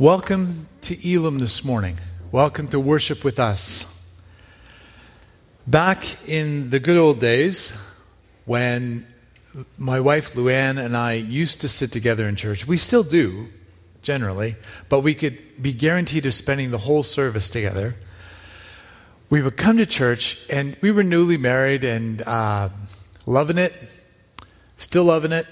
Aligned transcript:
Welcome 0.00 0.68
to 0.82 1.12
Elim 1.12 1.40
this 1.40 1.64
morning. 1.64 1.98
Welcome 2.30 2.68
to 2.68 2.78
worship 2.78 3.24
with 3.24 3.40
us. 3.40 3.84
Back 5.66 6.28
in 6.28 6.70
the 6.70 6.78
good 6.78 6.96
old 6.96 7.18
days, 7.18 7.72
when 8.44 9.08
my 9.76 9.98
wife 9.98 10.34
Luann 10.34 10.78
and 10.78 10.96
I 10.96 11.14
used 11.14 11.62
to 11.62 11.68
sit 11.68 11.90
together 11.90 12.28
in 12.28 12.36
church, 12.36 12.64
we 12.64 12.76
still 12.76 13.02
do, 13.02 13.48
generally, 14.00 14.54
but 14.88 15.00
we 15.00 15.14
could 15.14 15.60
be 15.60 15.74
guaranteed 15.74 16.26
of 16.26 16.34
spending 16.34 16.70
the 16.70 16.78
whole 16.78 17.02
service 17.02 17.50
together. 17.50 17.96
We 19.30 19.42
would 19.42 19.56
come 19.56 19.78
to 19.78 19.86
church, 19.86 20.38
and 20.48 20.76
we 20.80 20.92
were 20.92 21.02
newly 21.02 21.38
married 21.38 21.82
and 21.82 22.22
uh, 22.22 22.68
loving 23.26 23.58
it, 23.58 23.74
still 24.76 25.06
loving 25.06 25.32
it. 25.32 25.48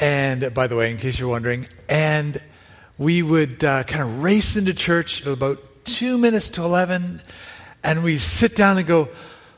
And 0.00 0.54
by 0.54 0.68
the 0.68 0.76
way, 0.76 0.90
in 0.90 0.96
case 0.96 1.20
you're 1.20 1.28
wondering, 1.28 1.68
and 1.86 2.40
we 2.98 3.22
would 3.22 3.62
uh, 3.62 3.84
kind 3.84 4.02
of 4.02 4.22
race 4.22 4.56
into 4.56 4.74
church 4.74 5.26
at 5.26 5.32
about 5.32 5.58
two 5.84 6.18
minutes 6.18 6.48
to 6.50 6.62
11, 6.62 7.22
and 7.82 8.02
we 8.02 8.18
sit 8.18 8.56
down 8.56 8.78
and 8.78 8.86
go, 8.86 9.08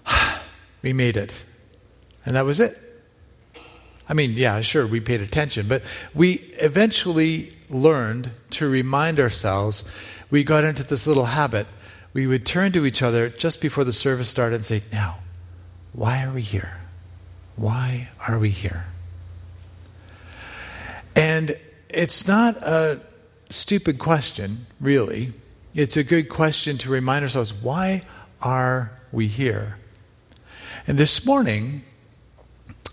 We 0.82 0.92
made 0.92 1.16
it. 1.16 1.34
And 2.24 2.36
that 2.36 2.44
was 2.44 2.60
it. 2.60 2.78
I 4.08 4.14
mean, 4.14 4.32
yeah, 4.32 4.60
sure, 4.60 4.86
we 4.86 5.00
paid 5.00 5.20
attention, 5.20 5.68
but 5.68 5.82
we 6.14 6.34
eventually 6.60 7.52
learned 7.68 8.30
to 8.50 8.68
remind 8.68 9.20
ourselves. 9.20 9.84
We 10.30 10.44
got 10.44 10.64
into 10.64 10.82
this 10.82 11.06
little 11.06 11.26
habit. 11.26 11.66
We 12.12 12.26
would 12.26 12.46
turn 12.46 12.72
to 12.72 12.86
each 12.86 13.02
other 13.02 13.28
just 13.28 13.60
before 13.60 13.84
the 13.84 13.92
service 13.92 14.28
started 14.28 14.56
and 14.56 14.64
say, 14.64 14.82
Now, 14.92 15.18
why 15.92 16.24
are 16.24 16.32
we 16.32 16.42
here? 16.42 16.78
Why 17.56 18.08
are 18.26 18.38
we 18.38 18.50
here? 18.50 18.86
And 21.14 21.56
it's 21.88 22.26
not 22.26 22.56
a 22.58 23.00
stupid 23.50 23.98
question, 23.98 24.66
really. 24.80 25.32
It's 25.74 25.96
a 25.96 26.04
good 26.04 26.28
question 26.28 26.78
to 26.78 26.90
remind 26.90 27.22
ourselves 27.22 27.52
why 27.52 28.02
are 28.42 28.92
we 29.12 29.26
here? 29.26 29.78
And 30.86 30.98
this 30.98 31.24
morning, 31.24 31.82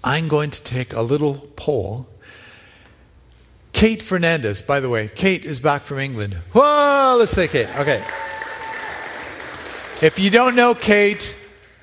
I'm 0.03 0.27
going 0.27 0.51
to 0.51 0.63
take 0.63 0.93
a 0.93 1.01
little 1.01 1.47
poll. 1.55 2.07
Kate 3.73 4.01
Fernandez, 4.01 4.61
by 4.61 4.79
the 4.79 4.89
way, 4.89 5.09
Kate 5.13 5.45
is 5.45 5.59
back 5.59 5.83
from 5.83 5.99
England. 5.99 6.35
Whoa, 6.53 7.15
let's 7.19 7.31
say 7.31 7.47
Kate. 7.47 7.73
Okay. 7.77 8.03
If 10.01 10.19
you 10.19 10.29
don't 10.29 10.55
know 10.55 10.75
Kate, 10.75 11.35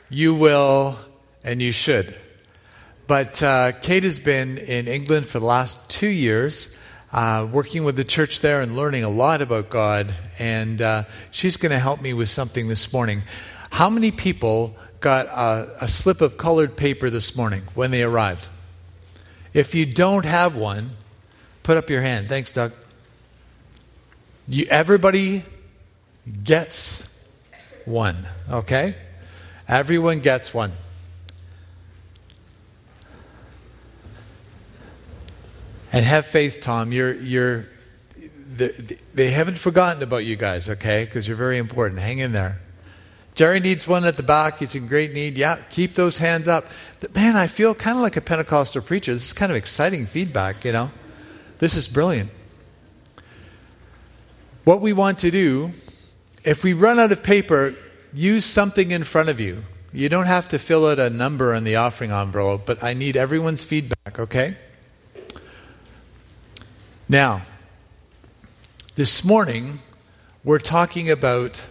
you 0.09 0.34
will 0.34 0.98
and 1.43 1.61
you 1.61 1.73
should. 1.73 2.17
But 3.06 3.43
uh, 3.43 3.73
Kate 3.73 4.05
has 4.05 4.20
been 4.20 4.59
in 4.59 4.87
England 4.87 5.27
for 5.27 5.39
the 5.41 5.47
last 5.47 5.89
two 5.89 6.09
years 6.09 6.77
uh, 7.12 7.46
working 7.50 7.84
with 7.84 7.96
the 7.96 8.05
church 8.05 8.41
there 8.41 8.60
and 8.60 8.77
learning 8.77 9.05
a 9.05 9.08
lot 9.08 9.42
about 9.42 9.68
God. 9.68 10.14
And 10.38 10.80
uh, 10.80 11.05
she's 11.30 11.56
going 11.56 11.70
to 11.70 11.78
help 11.78 12.00
me 12.00 12.14
with 12.14 12.28
something 12.28 12.69
this 12.69 12.92
morning. 12.92 13.22
How 13.70 13.91
many 13.91 14.10
people 14.10 14.77
got 15.00 15.27
a, 15.27 15.84
a 15.84 15.88
slip 15.88 16.20
of 16.20 16.38
colored 16.38 16.77
paper 16.77 17.10
this 17.10 17.36
morning 17.36 17.62
when 17.74 17.91
they 17.91 18.02
arrived? 18.02 18.48
If 19.52 19.74
you 19.74 19.84
don't 19.84 20.24
have 20.24 20.56
one, 20.56 20.92
put 21.62 21.77
up 21.77 21.91
your 21.91 22.00
hand. 22.00 22.28
Thanks, 22.28 22.52
Doug. 22.52 22.72
You, 24.48 24.66
everybody 24.70 25.44
gets 26.42 27.04
one, 27.84 28.26
okay? 28.50 28.94
Everyone 29.69 30.20
gets 30.20 30.54
one. 30.54 30.72
And 35.92 36.04
have 36.04 36.26
faith, 36.26 36.60
Tom. 36.60 36.90
You're, 36.90 37.14
you're, 37.14 37.66
they 38.56 39.30
haven't 39.30 39.58
forgotten 39.58 40.02
about 40.02 40.24
you 40.24 40.36
guys, 40.36 40.68
okay? 40.68 41.04
Because 41.04 41.28
you're 41.28 41.36
very 41.36 41.58
important. 41.58 42.00
Hang 42.00 42.19
in 42.19 42.32
there. 42.32 42.60
Jerry 43.34 43.60
needs 43.60 43.86
one 43.88 44.04
at 44.04 44.16
the 44.16 44.22
back. 44.22 44.58
He's 44.58 44.75
in 44.75 44.86
great 44.86 45.12
need. 45.12 45.38
Yeah, 45.38 45.56
keep 45.70 45.94
those 45.94 46.19
hands 46.19 46.48
up. 46.48 46.66
Man, 47.14 47.36
I 47.36 47.47
feel 47.47 47.75
kind 47.75 47.97
of 47.97 48.02
like 48.02 48.16
a 48.16 48.20
Pentecostal 48.20 48.82
preacher. 48.82 49.12
This 49.12 49.26
is 49.26 49.32
kind 49.32 49.50
of 49.50 49.56
exciting 49.56 50.06
feedback, 50.06 50.64
you 50.64 50.72
know? 50.72 50.91
This 51.58 51.76
is 51.76 51.88
brilliant. 51.88 52.31
What 54.64 54.81
we 54.81 54.92
want 54.92 55.19
to 55.20 55.31
do, 55.31 55.72
if 56.44 56.62
we 56.62 56.72
run 56.72 56.98
out 56.98 57.10
of 57.10 57.22
paper, 57.22 57.75
use 58.12 58.44
something 58.44 58.91
in 58.91 59.04
front 59.04 59.28
of 59.28 59.41
you. 59.41 59.64
You 59.92 60.08
don't 60.08 60.26
have 60.26 60.48
to 60.48 60.58
fill 60.58 60.86
out 60.86 60.98
a 60.98 61.10
number 61.10 61.54
on 61.54 61.64
the 61.64 61.76
offering 61.76 62.10
envelope, 62.10 62.62
but 62.66 62.82
I 62.82 62.94
need 62.94 63.16
everyone's 63.16 63.64
feedback, 63.64 64.19
okay? 64.19 64.56
Now, 67.12 67.43
this 68.95 69.23
morning, 69.23 69.81
we're 70.45 70.59
talking 70.59 71.11
about. 71.11 71.62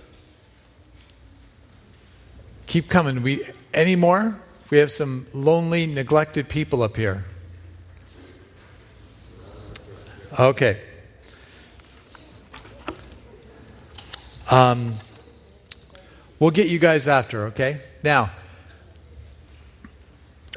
Keep 2.67 2.89
coming. 2.89 3.23
We 3.23 3.43
any 3.73 3.95
more? 3.95 4.39
We 4.69 4.77
have 4.77 4.91
some 4.91 5.25
lonely, 5.33 5.87
neglected 5.87 6.47
people 6.47 6.83
up 6.83 6.95
here. 6.95 7.25
Okay. 10.39 10.79
Um, 14.51 14.93
we'll 16.37 16.51
get 16.51 16.67
you 16.67 16.77
guys 16.77 17.07
after, 17.07 17.45
okay? 17.45 17.81
Now, 18.03 18.29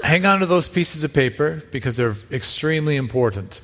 hang 0.03 0.27
on 0.27 0.41
to 0.41 0.47
those 0.47 0.69
pieces 0.69 1.05
of 1.05 1.15
paper 1.15 1.62
because 1.72 1.97
they're 1.97 2.16
extremely 2.31 2.97
important. 2.97 3.62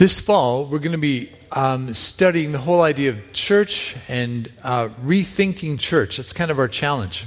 This 0.00 0.18
fall, 0.18 0.64
we're 0.64 0.78
going 0.78 0.92
to 0.92 0.96
be 0.96 1.30
um, 1.52 1.92
studying 1.92 2.52
the 2.52 2.58
whole 2.58 2.80
idea 2.80 3.10
of 3.10 3.34
church 3.34 3.94
and 4.08 4.50
uh, 4.62 4.88
rethinking 5.04 5.78
church. 5.78 6.16
That's 6.16 6.32
kind 6.32 6.50
of 6.50 6.58
our 6.58 6.68
challenge. 6.68 7.26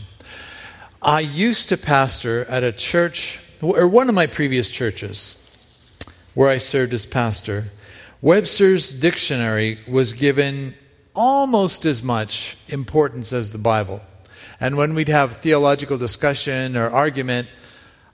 I 0.99 1.19
used 1.19 1.69
to 1.69 1.77
pastor 1.77 2.45
at 2.45 2.63
a 2.63 2.71
church, 2.71 3.39
or 3.61 3.87
one 3.87 4.09
of 4.09 4.15
my 4.15 4.25
previous 4.25 4.71
churches, 4.71 5.39
where 6.33 6.49
I 6.49 6.57
served 6.57 6.95
as 6.95 7.05
pastor. 7.05 7.65
Webster's 8.23 8.91
dictionary 8.91 9.77
was 9.87 10.13
given 10.13 10.73
almost 11.13 11.85
as 11.85 12.01
much 12.01 12.57
importance 12.69 13.33
as 13.33 13.51
the 13.51 13.59
Bible. 13.59 14.01
And 14.59 14.77
when 14.77 14.95
we'd 14.95 15.09
have 15.09 15.37
theological 15.37 15.99
discussion 15.99 16.75
or 16.75 16.89
argument, 16.89 17.49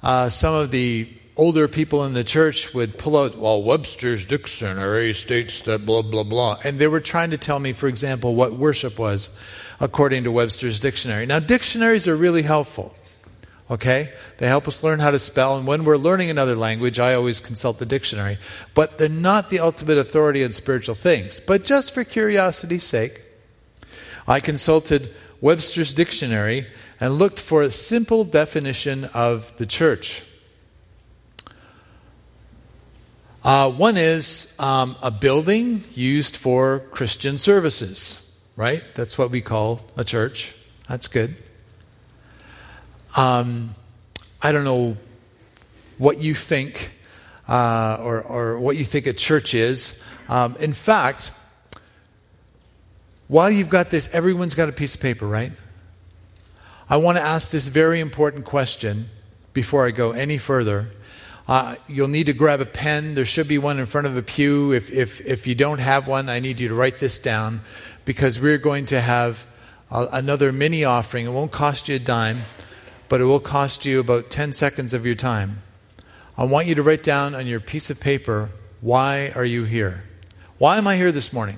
uh, 0.03 0.28
some 0.28 0.53
of 0.53 0.72
the 0.72 1.08
older 1.39 1.69
people 1.69 2.03
in 2.03 2.13
the 2.13 2.23
church 2.23 2.73
would 2.73 2.97
pull 2.97 3.17
out, 3.17 3.38
well, 3.38 3.63
Webster's 3.63 4.25
dictionary 4.25 5.13
states 5.13 5.61
that 5.61 5.85
blah, 5.85 6.01
blah, 6.01 6.23
blah. 6.23 6.59
And 6.66 6.77
they 6.77 6.88
were 6.88 7.00
trying 7.00 7.31
to 7.31 7.38
tell 7.38 7.59
me, 7.59 7.72
for 7.72 7.88
example, 7.88 8.35
what 8.35 8.53
worship 8.53 9.00
was 9.00 9.29
according 9.79 10.25
to 10.25 10.31
Webster's 10.33 10.81
dictionary. 10.81 11.25
Now, 11.25 11.39
dictionaries 11.39 12.09
are 12.09 12.16
really 12.17 12.41
helpful. 12.41 12.94
Okay? 13.72 14.11
They 14.38 14.47
help 14.47 14.67
us 14.67 14.83
learn 14.83 15.00
how 15.00 15.11
to 15.11 15.19
spell, 15.19 15.57
and 15.57 15.66
when 15.66 15.85
we're 15.85 15.95
learning 15.95 16.29
another 16.29 16.55
language, 16.55 17.00
I 17.00 17.13
always 17.13 17.39
consult 17.39 17.79
the 17.79 17.85
dictionary. 17.85 18.38
But 18.73 18.97
they're 18.97 19.07
not 19.07 19.50
the 19.50 19.61
ultimate 19.61 19.97
authority 19.97 20.44
on 20.44 20.51
spiritual 20.51 20.95
things. 20.95 21.39
But 21.39 21.63
just 21.63 21.94
for 21.94 22.03
curiosity's 22.03 22.83
sake, 22.83 23.21
I 24.27 24.41
consulted 24.41 25.16
Webster's 25.39 25.94
dictionary 25.94 26.67
and 27.00 27.13
looked 27.17 27.39
for 27.39 27.61
a 27.61 27.71
simple 27.71 28.25
definition 28.25 29.06
of 29.13 29.56
the 29.56 29.66
church. 29.66 30.23
Uh, 33.44 33.72
one 33.72 33.95
is 33.95 34.53
um, 34.59 34.97
a 35.01 35.09
building 35.09 35.83
used 35.94 36.35
for 36.35 36.79
Christian 36.91 37.38
services, 37.38 38.22
right? 38.57 38.83
That's 38.95 39.17
what 39.17 39.31
we 39.31 39.39
call 39.39 39.79
a 39.95 40.03
church. 40.03 40.53
That's 40.89 41.07
good. 41.07 41.36
Um, 43.15 43.75
I 44.41 44.51
don't 44.51 44.65
know 44.65 44.97
what 45.97 46.21
you 46.21 46.36
think 46.36 46.91
uh, 47.47 47.97
or, 48.01 48.21
or, 48.21 48.59
what 48.59 48.77
you 48.77 48.86
think 48.86 49.07
a 49.07 49.13
church 49.13 49.56
is. 49.56 50.00
Um, 50.27 50.56
in 50.57 50.74
fact, 50.74 51.31
while 53.27 53.50
you've 53.50 53.69
got 53.69 53.89
this, 53.89 54.13
everyone's 54.13 54.53
got 54.53 54.69
a 54.69 54.71
piece 54.71 54.95
of 54.95 55.01
paper, 55.01 55.25
right? 55.25 55.51
I 56.89 56.97
want 56.97 57.18
to 57.18 57.24
ask 57.24 57.51
this 57.51 57.68
very 57.68 58.00
important 58.01 58.45
question 58.45 59.09
before 59.53 59.88
I 59.88 59.92
go 59.92 60.12
any 60.12 60.38
further. 60.38 60.92
Uh, 61.50 61.74
you'll 61.88 62.07
need 62.07 62.28
to 62.28 62.34
grab 62.34 62.62
a 62.62 62.66
pen. 62.66 63.16
There 63.16 63.25
should 63.25 63.48
be 63.48 63.57
one 63.57 63.80
in 63.80 63.88
front 63.88 64.06
of 64.06 64.13
the 64.13 64.22
pew. 64.22 64.72
If, 64.72 64.92
if, 64.92 65.19
if 65.25 65.48
you 65.48 65.56
don't 65.56 65.80
have 65.80 66.07
one, 66.07 66.30
I 66.30 66.40
need 66.40 66.60
you 66.60 66.68
to 66.68 66.75
write 66.75 67.00
this 67.00 67.18
down 67.18 67.62
because 68.06 68.40
we're 68.40 68.60
going 68.60 68.86
to 68.86 69.01
have 69.01 69.48
a, 69.90 70.07
another 70.12 70.51
mini 70.51 70.84
offering. 70.84 71.25
It 71.25 71.31
won't 71.31 71.51
cost 71.51 71.90
you 71.90 71.96
a 71.96 72.00
dime, 72.00 72.44
but 73.07 73.19
it 73.19 73.24
will 73.24 73.40
cost 73.40 73.84
you 73.84 74.00
about 74.00 74.30
10 74.30 74.54
seconds 74.54 74.94
of 74.94 75.07
your 75.07 75.16
time. 75.16 75.63
I 76.38 76.44
want 76.44 76.68
you 76.68 76.75
to 76.75 76.84
write 76.84 77.01
down 77.01 77.34
on 77.34 77.48
your 77.48 77.60
piece 77.60 77.90
of 77.90 78.00
paper 78.00 78.52
why 78.80 79.31
are 79.36 79.44
you 79.44 79.63
here? 79.63 80.04
Why 80.60 80.78
am 80.78 80.86
I 80.86 80.98
here 80.98 81.12
this 81.12 81.34
morning? 81.34 81.57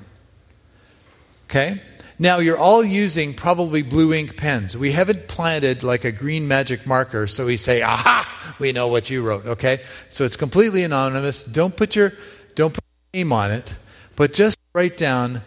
Okay? 1.50 1.82
Now, 2.22 2.38
you're 2.38 2.56
all 2.56 2.86
using 2.86 3.34
probably 3.34 3.82
blue 3.82 4.14
ink 4.14 4.38
pens. 4.38 4.78
We 4.78 4.92
haven't 4.92 5.28
planted 5.28 5.82
like 5.82 6.04
a 6.04 6.12
green 6.12 6.48
magic 6.48 6.86
marker, 6.86 7.26
so 7.26 7.48
we 7.48 7.58
say, 7.58 7.82
aha, 7.82 8.56
we 8.60 8.72
know 8.74 8.90
what 8.90 9.10
you 9.10 9.24
wrote, 9.24 9.48
okay? 9.48 9.80
So 10.08 10.24
it's 10.24 10.36
completely 10.36 10.84
anonymous. 10.84 11.42
Don't 11.42 11.76
put 11.76 11.96
your, 11.96 12.14
don't 12.54 12.76
put 12.76 12.84
your 13.14 13.24
name 13.24 13.34
on 13.34 13.50
it, 13.50 13.76
but 14.16 14.34
just 14.34 14.60
write 14.76 14.98
down, 14.98 15.42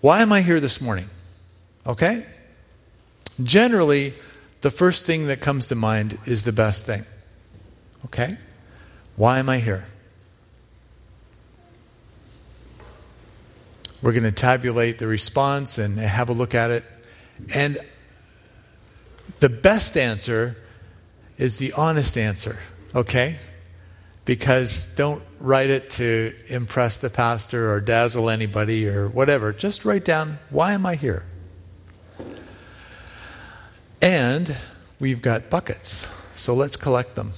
why 0.00 0.22
am 0.22 0.32
I 0.32 0.42
here 0.42 0.60
this 0.60 0.80
morning? 0.80 1.10
Okay? 1.84 2.24
Generally, 3.42 4.14
the 4.60 4.70
first 4.70 5.06
thing 5.06 5.26
that 5.26 5.40
comes 5.40 5.66
to 5.66 5.74
mind 5.74 6.20
is 6.24 6.44
the 6.44 6.52
best 6.52 6.86
thing. 6.86 7.04
Okay? 8.04 8.38
Why 9.16 9.40
am 9.40 9.48
I 9.48 9.58
here? 9.58 9.88
We're 14.02 14.12
going 14.12 14.24
to 14.24 14.32
tabulate 14.32 14.98
the 14.98 15.06
response 15.06 15.78
and 15.78 15.98
have 15.98 16.28
a 16.28 16.32
look 16.32 16.54
at 16.54 16.70
it. 16.70 16.84
And 17.54 17.78
the 19.40 19.48
best 19.48 19.96
answer 19.96 20.56
is 21.36 21.58
the 21.58 21.72
honest 21.74 22.16
answer, 22.16 22.58
okay? 22.94 23.36
Because 24.24 24.86
don't 24.96 25.22
write 25.38 25.70
it 25.70 25.90
to 25.92 26.34
impress 26.48 26.98
the 26.98 27.10
pastor 27.10 27.72
or 27.72 27.80
dazzle 27.80 28.30
anybody 28.30 28.88
or 28.88 29.08
whatever. 29.08 29.52
Just 29.52 29.84
write 29.84 30.04
down, 30.04 30.38
why 30.50 30.72
am 30.72 30.86
I 30.86 30.94
here? 30.94 31.24
And 34.02 34.56
we've 34.98 35.20
got 35.20 35.50
buckets, 35.50 36.06
so 36.34 36.54
let's 36.54 36.76
collect 36.76 37.16
them 37.16 37.32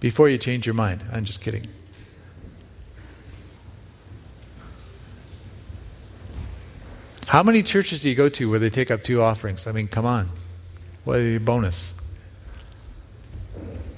before 0.00 0.28
you 0.28 0.38
change 0.38 0.66
your 0.66 0.74
mind. 0.74 1.04
I'm 1.12 1.24
just 1.24 1.40
kidding. 1.40 1.66
How 7.26 7.42
many 7.42 7.62
churches 7.62 8.00
do 8.00 8.08
you 8.08 8.14
go 8.14 8.28
to 8.30 8.48
where 8.48 8.58
they 8.58 8.70
take 8.70 8.90
up 8.90 9.02
two 9.02 9.20
offerings? 9.20 9.66
I 9.66 9.72
mean, 9.72 9.88
come 9.88 10.06
on. 10.06 10.30
What 11.04 11.18
a 11.18 11.38
bonus. 11.38 11.92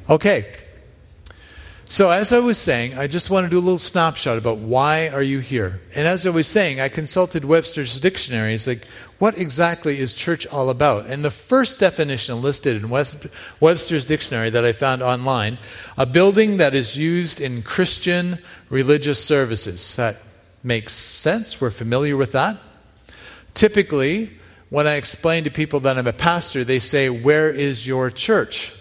Okay. 0.09 0.47
So 1.91 2.11
as 2.11 2.35
I 2.35 2.39
was 2.39 2.59
saying, 2.59 2.99
I 2.99 3.07
just 3.07 3.31
want 3.31 3.45
to 3.47 3.51
do 3.51 3.59
a 3.59 3.61
little 3.61 3.79
snapshot 3.79 4.37
about 4.37 4.59
why 4.59 5.09
are 5.09 5.23
you 5.23 5.39
here. 5.39 5.81
And 5.95 6.07
as 6.07 6.27
I 6.27 6.31
was 6.31 6.47
saying, 6.47 6.81
I 6.81 6.89
consulted 6.91 7.47
Webster's 7.47 7.99
dictionary. 7.99 8.53
It's 8.53 8.67
like, 8.67 8.87
what 9.19 9.39
exactly 9.39 9.99
is 9.99 10.15
church 10.15 10.47
all 10.47 10.69
about? 10.69 11.07
And 11.07 11.25
the 11.25 11.31
first 11.31 11.81
definition 11.81 12.43
listed 12.43 12.83
in 12.83 12.91
Webster's 12.91 14.07
dictionary 14.07 14.51
that 14.51 14.67
I 14.67 14.73
found 14.73 15.03
online, 15.03 15.59
a 15.97 16.05
building 16.05 16.59
that 16.59 16.75
is 16.75 16.99
used 16.99 17.41
in 17.41 17.63
Christian 17.63 18.39
religious 18.69 19.23
services. 19.23 19.97
That 19.97 20.19
makes 20.63 20.93
sense. 20.93 21.59
We're 21.59 21.71
familiar 21.71 22.17
with 22.17 22.33
that. 22.33 22.59
Typically, 23.59 24.31
when 24.71 24.87
I 24.87 24.95
explain 24.95 25.43
to 25.43 25.51
people 25.51 25.81
that 25.81 25.99
I'm 25.99 26.07
a 26.07 26.13
pastor, 26.13 26.63
they 26.63 26.79
say, 26.79 27.11
Where 27.11 27.51
is 27.51 27.89
your 27.89 28.09
church? 28.09 28.73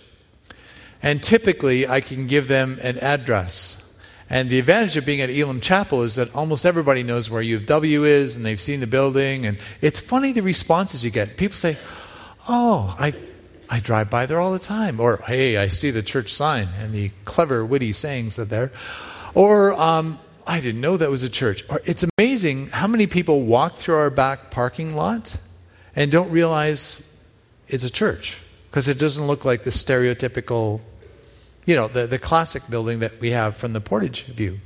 And 1.01 1.23
typically, 1.23 1.87
I 1.87 1.99
can 1.99 2.27
give 2.27 2.47
them 2.47 2.77
an 2.83 2.99
address. 2.99 3.83
And 4.29 4.51
the 4.51 4.59
advantage 4.59 4.95
of 4.95 5.03
being 5.03 5.19
at 5.19 5.31
Elim 5.31 5.61
Chapel 5.61 6.03
is 6.03 6.13
that 6.17 6.35
almost 6.35 6.63
everybody 6.63 7.01
knows 7.01 7.27
where 7.27 7.41
UW 7.41 8.05
is 8.05 8.37
and 8.37 8.45
they've 8.45 8.61
seen 8.61 8.79
the 8.79 8.85
building. 8.85 9.47
And 9.47 9.57
it's 9.81 9.99
funny 9.99 10.31
the 10.31 10.43
responses 10.43 11.03
you 11.03 11.09
get. 11.09 11.37
People 11.37 11.55
say, 11.55 11.75
Oh, 12.47 12.95
I, 12.99 13.15
I 13.71 13.79
drive 13.79 14.11
by 14.11 14.27
there 14.27 14.39
all 14.39 14.53
the 14.53 14.59
time. 14.59 14.99
Or, 14.99 15.17
Hey, 15.25 15.57
I 15.57 15.69
see 15.69 15.89
the 15.89 16.03
church 16.03 16.31
sign 16.31 16.67
and 16.79 16.93
the 16.93 17.09
clever, 17.25 17.65
witty 17.65 17.93
sayings 17.93 18.35
that 18.35 18.51
there. 18.51 18.71
Or, 19.33 19.73
um, 19.73 20.19
I 20.47 20.61
didn't 20.61 20.81
know 20.81 20.95
that 20.95 21.09
was 21.09 21.23
a 21.23 21.29
church. 21.29 21.63
It's 21.83 22.05
amazing 22.17 22.67
how 22.67 22.87
many 22.87 23.05
people 23.05 23.41
walk 23.43 23.75
through 23.75 23.95
our 23.95 24.09
back 24.09 24.49
parking 24.49 24.95
lot 24.95 25.37
and 25.95 26.11
don't 26.11 26.31
realize 26.31 27.03
it's 27.67 27.83
a 27.83 27.89
church 27.89 28.39
because 28.71 28.87
it 28.87 28.97
doesn't 28.97 29.27
look 29.27 29.43
like 29.43 29.65
the 29.65 29.69
stereotypical, 29.69 30.81
you 31.65 31.75
know, 31.75 31.89
the, 31.89 32.07
the 32.07 32.17
classic 32.17 32.63
building 32.69 32.99
that 32.99 33.19
we 33.19 33.31
have 33.31 33.57
from 33.57 33.73
the 33.73 33.81
Portage 33.81 34.23
view. 34.25 34.59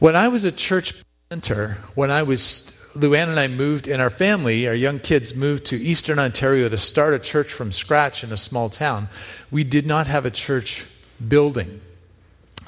When 0.00 0.16
I 0.16 0.28
was 0.28 0.42
a 0.42 0.52
church 0.52 0.94
planter, 1.28 1.78
when 1.94 2.10
I 2.10 2.24
was, 2.24 2.76
Luann 2.94 3.28
and 3.28 3.38
I 3.38 3.46
moved 3.46 3.86
in 3.86 4.00
our 4.00 4.10
family, 4.10 4.66
our 4.66 4.74
young 4.74 4.98
kids 4.98 5.34
moved 5.34 5.66
to 5.66 5.76
Eastern 5.76 6.18
Ontario 6.18 6.68
to 6.68 6.78
start 6.78 7.14
a 7.14 7.20
church 7.20 7.52
from 7.52 7.70
scratch 7.70 8.24
in 8.24 8.32
a 8.32 8.36
small 8.36 8.68
town, 8.68 9.08
we 9.52 9.62
did 9.62 9.86
not 9.86 10.08
have 10.08 10.26
a 10.26 10.30
church 10.30 10.86
building. 11.28 11.80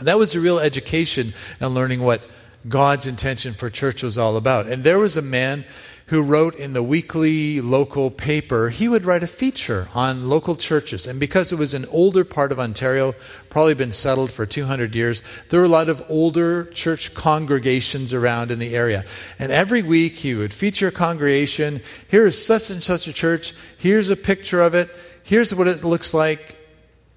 That 0.00 0.19
was 0.19 0.34
a 0.34 0.40
real 0.40 0.58
education 0.58 1.34
and 1.60 1.75
learning 1.75 2.02
what 2.02 2.22
God's 2.69 3.06
intention 3.06 3.54
for 3.54 3.70
church 3.70 4.02
was 4.02 4.19
all 4.19 4.37
about. 4.37 4.66
And 4.66 4.84
there 4.84 4.98
was 4.98 5.16
a 5.16 5.22
man 5.22 5.64
who 6.06 6.22
wrote 6.22 6.54
in 6.54 6.72
the 6.72 6.82
weekly 6.82 7.60
local 7.60 8.12
paper, 8.12 8.69
he 8.69 8.88
would 8.88 9.04
write 9.04 9.25
a 9.25 9.26
feature 9.26 9.88
on 9.93 10.28
local 10.28 10.54
churches. 10.54 11.04
And 11.04 11.19
because 11.19 11.50
it 11.50 11.58
was 11.58 11.75
an 11.75 11.84
older 11.87 12.25
part 12.25 12.52
of 12.52 12.60
Ontario, 12.60 13.12
probably 13.48 13.75
been 13.75 13.90
settled 13.90 14.31
for 14.31 14.46
200 14.46 14.94
years, 14.94 15.20
there 15.48 15.58
were 15.58 15.66
a 15.66 15.70
lot 15.70 15.88
of 15.88 16.04
older 16.08 16.66
church 16.66 17.12
congregations 17.14 18.14
around 18.14 18.52
in 18.52 18.60
the 18.60 18.76
area. 18.76 19.04
And 19.40 19.50
every 19.50 19.82
week 19.82 20.14
he 20.14 20.34
would 20.34 20.54
feature 20.54 20.88
a 20.88 20.92
congregation. 20.92 21.82
Here 22.08 22.26
is 22.26 22.44
such 22.44 22.70
and 22.70 22.84
such 22.84 23.08
a 23.08 23.12
church. 23.12 23.52
Here's 23.76 24.08
a 24.08 24.16
picture 24.16 24.60
of 24.60 24.75
it. 24.75 24.88
Here's 25.25 25.52
what 25.52 25.66
it 25.66 25.82
looks 25.82 26.14
like. 26.14 26.56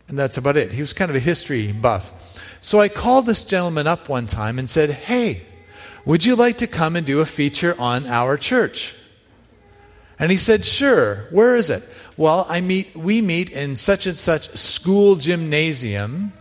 And 0.08 0.18
that's 0.18 0.38
about 0.38 0.58
it. 0.58 0.72
He 0.72 0.82
was 0.82 0.94
kind 0.94 1.12
of 1.12 1.16
a 1.16 1.20
history 1.20 1.72
buff. 1.72 2.12
So 2.62 2.80
I 2.80 2.90
called 2.90 3.26
this 3.26 3.44
gentleman 3.44 3.88
up 3.88 4.10
one 4.10 4.28
time 4.28 4.60
and 4.60 4.70
said, 4.70 4.92
Hey, 4.92 5.42
would 6.06 6.26
you 6.26 6.36
like 6.36 6.58
to 6.58 6.68
come 6.68 6.96
and 6.96 7.06
do 7.06 7.20
a 7.20 7.26
feature 7.26 7.76
on 7.80 8.08
our 8.08 8.38
church? 8.38 8.96
And 10.18 10.32
he 10.32 10.38
said, 10.38 10.66
Sure. 10.66 11.28
Where 11.32 11.56
is 11.56 11.70
it? 11.70 11.84
Well, 12.18 12.46
I 12.50 12.62
meet, 12.62 12.96
we 12.96 13.22
meet 13.22 13.52
in 13.52 13.76
such 13.76 14.06
and 14.06 14.18
such 14.18 14.50
school 14.58 15.16
gymnasium, 15.16 16.34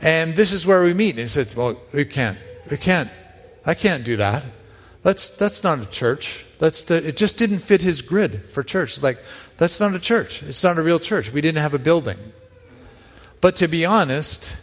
and 0.00 0.34
this 0.34 0.52
is 0.52 0.66
where 0.66 0.82
we 0.82 0.94
meet. 0.94 1.10
And 1.10 1.20
he 1.20 1.26
said, 1.26 1.54
Well, 1.54 1.76
we 1.92 2.06
can't. 2.06 2.38
We 2.70 2.78
can't. 2.78 3.10
I 3.66 3.74
can't 3.74 4.04
do 4.04 4.16
that. 4.16 4.42
That's, 5.02 5.30
that's 5.30 5.62
not 5.62 5.80
a 5.80 5.86
church. 5.86 6.44
That's 6.58 6.84
the, 6.84 7.06
it 7.06 7.16
just 7.16 7.36
didn't 7.36 7.60
fit 7.60 7.82
his 7.82 8.02
grid 8.02 8.44
for 8.50 8.62
church. 8.62 8.92
It's 8.92 9.02
like, 9.02 9.18
that's 9.56 9.80
not 9.80 9.94
a 9.94 9.98
church. 9.98 10.42
It's 10.42 10.62
not 10.64 10.78
a 10.78 10.82
real 10.82 10.98
church. 10.98 11.32
We 11.32 11.40
didn't 11.40 11.60
have 11.60 11.74
a 11.74 11.78
building. 11.78 12.18
But 13.40 13.56
to 13.56 13.68
be 13.68 13.84
honest, 13.84 14.56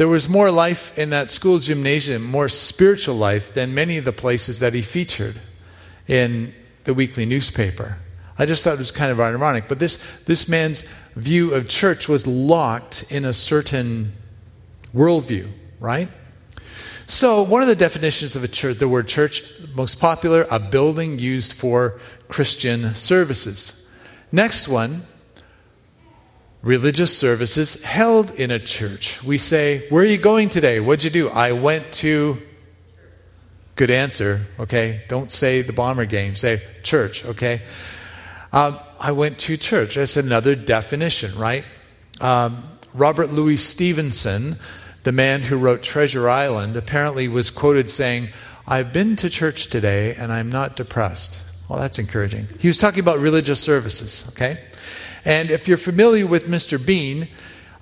there 0.00 0.08
was 0.08 0.30
more 0.30 0.50
life 0.50 0.98
in 0.98 1.10
that 1.10 1.28
school 1.28 1.58
gymnasium, 1.58 2.24
more 2.24 2.48
spiritual 2.48 3.16
life, 3.16 3.52
than 3.52 3.74
many 3.74 3.98
of 3.98 4.06
the 4.06 4.14
places 4.14 4.58
that 4.60 4.72
he 4.72 4.80
featured 4.80 5.38
in 6.08 6.54
the 6.84 6.94
weekly 6.94 7.26
newspaper. 7.26 7.98
I 8.38 8.46
just 8.46 8.64
thought 8.64 8.72
it 8.72 8.78
was 8.78 8.92
kind 8.92 9.12
of 9.12 9.20
ironic. 9.20 9.68
But 9.68 9.78
this, 9.78 9.98
this 10.24 10.48
man's 10.48 10.84
view 11.16 11.52
of 11.52 11.68
church 11.68 12.08
was 12.08 12.26
locked 12.26 13.12
in 13.12 13.26
a 13.26 13.34
certain 13.34 14.14
worldview, 14.94 15.50
right? 15.80 16.08
So, 17.06 17.42
one 17.42 17.60
of 17.60 17.68
the 17.68 17.76
definitions 17.76 18.36
of 18.36 18.42
a 18.42 18.48
church, 18.48 18.78
the 18.78 18.88
word 18.88 19.06
church, 19.06 19.44
most 19.74 20.00
popular, 20.00 20.46
a 20.50 20.58
building 20.58 21.18
used 21.18 21.52
for 21.52 22.00
Christian 22.28 22.94
services. 22.94 23.86
Next 24.32 24.66
one, 24.66 25.02
religious 26.62 27.16
services 27.16 27.82
held 27.82 28.30
in 28.32 28.50
a 28.50 28.58
church. 28.58 29.22
We 29.22 29.38
say, 29.38 29.88
Where 29.88 30.02
are 30.02 30.06
you 30.06 30.18
going 30.18 30.48
today? 30.48 30.80
What'd 30.80 31.04
you 31.04 31.10
do? 31.10 31.28
I 31.30 31.52
went 31.52 31.92
to. 31.94 32.38
Good 33.76 33.90
answer, 33.90 34.46
okay? 34.58 35.02
Don't 35.08 35.30
say 35.30 35.62
the 35.62 35.72
bomber 35.72 36.04
game, 36.04 36.36
say 36.36 36.62
church, 36.82 37.24
okay? 37.24 37.62
Um, 38.52 38.78
I 38.98 39.12
went 39.12 39.38
to 39.40 39.56
church. 39.56 39.94
That's 39.94 40.18
another 40.18 40.54
definition, 40.54 41.34
right? 41.38 41.64
Um, 42.20 42.62
Robert 42.92 43.30
Louis 43.32 43.56
Stevenson, 43.56 44.58
the 45.04 45.12
man 45.12 45.40
who 45.40 45.56
wrote 45.56 45.82
Treasure 45.82 46.28
Island, 46.28 46.76
apparently 46.76 47.26
was 47.28 47.48
quoted 47.48 47.88
saying, 47.88 48.28
I've 48.66 48.92
been 48.92 49.16
to 49.16 49.30
church 49.30 49.68
today 49.68 50.14
and 50.14 50.30
I'm 50.30 50.50
not 50.50 50.76
depressed. 50.76 51.42
Well, 51.68 51.78
that's 51.78 51.98
encouraging. 51.98 52.48
He 52.58 52.68
was 52.68 52.76
talking 52.76 53.00
about 53.00 53.18
religious 53.18 53.60
services, 53.60 54.26
okay? 54.30 54.58
And 55.24 55.50
if 55.50 55.68
you're 55.68 55.78
familiar 55.78 56.26
with 56.26 56.46
Mr. 56.46 56.84
Bean, 56.84 57.28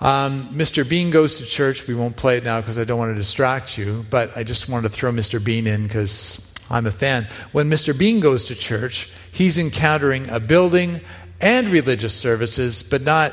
um, 0.01 0.49
Mr. 0.55 0.89
Bean 0.89 1.11
goes 1.11 1.37
to 1.37 1.45
church. 1.45 1.87
We 1.87 1.95
won't 1.95 2.17
play 2.17 2.37
it 2.37 2.45
now 2.45 2.61
because 2.61 2.79
I 2.79 2.85
don't 2.85 2.99
want 2.99 3.11
to 3.11 3.17
distract 3.17 3.77
you, 3.77 4.07
but 4.11 4.37
I 4.37 4.45
just 4.45 4.69
wanted 4.69 4.91
to 4.91 4.95
throw 4.95 5.11
Mr. 5.11 5.43
Bean 5.43 5.67
in 5.67 5.85
because 5.85 6.41
I'm 6.71 6.87
a 6.87 6.91
fan. 6.91 7.27
When 7.53 7.71
Mr. 7.71 7.97
Bean 7.97 8.21
goes 8.21 8.45
to 8.47 8.55
church, 8.55 9.11
he's 9.33 9.59
encountering 9.59 10.29
a 10.29 10.39
building 10.39 11.01
and 11.41 11.69
religious 11.69 12.15
services, 12.15 12.83
but 12.83 13.03
not 13.03 13.33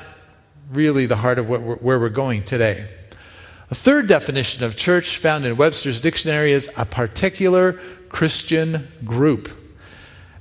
really 0.71 1.05
the 1.05 1.15
heart 1.15 1.39
of 1.39 1.47
we're, 1.47 1.59
where 1.59 2.00
we're 2.00 2.09
going 2.09 2.43
today. 2.43 2.88
A 3.69 3.75
third 3.75 4.07
definition 4.07 4.63
of 4.63 4.75
church 4.75 5.17
found 5.17 5.45
in 5.45 5.57
Webster's 5.57 6.01
dictionary 6.01 6.51
is 6.51 6.69
a 6.77 6.85
particular 6.85 7.74
Christian 8.09 8.88
group. 9.03 9.50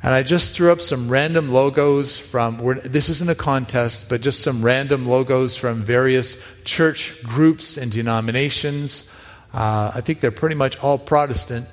And 0.04 0.12
I 0.12 0.22
just 0.22 0.54
threw 0.54 0.70
up 0.70 0.82
some 0.82 1.08
random 1.08 1.48
logos 1.48 2.18
from, 2.18 2.58
this 2.84 3.08
isn't 3.08 3.30
a 3.30 3.34
contest, 3.34 4.10
but 4.10 4.20
just 4.20 4.40
some 4.40 4.62
random 4.62 5.06
logos 5.06 5.56
from 5.56 5.82
various 5.82 6.46
church 6.64 7.22
groups 7.22 7.78
and 7.78 7.90
denominations. 7.90 9.10
Uh, 9.54 9.92
I 9.94 10.02
think 10.02 10.20
they're 10.20 10.30
pretty 10.30 10.56
much 10.56 10.78
all 10.78 10.98
Protestant. 10.98 11.66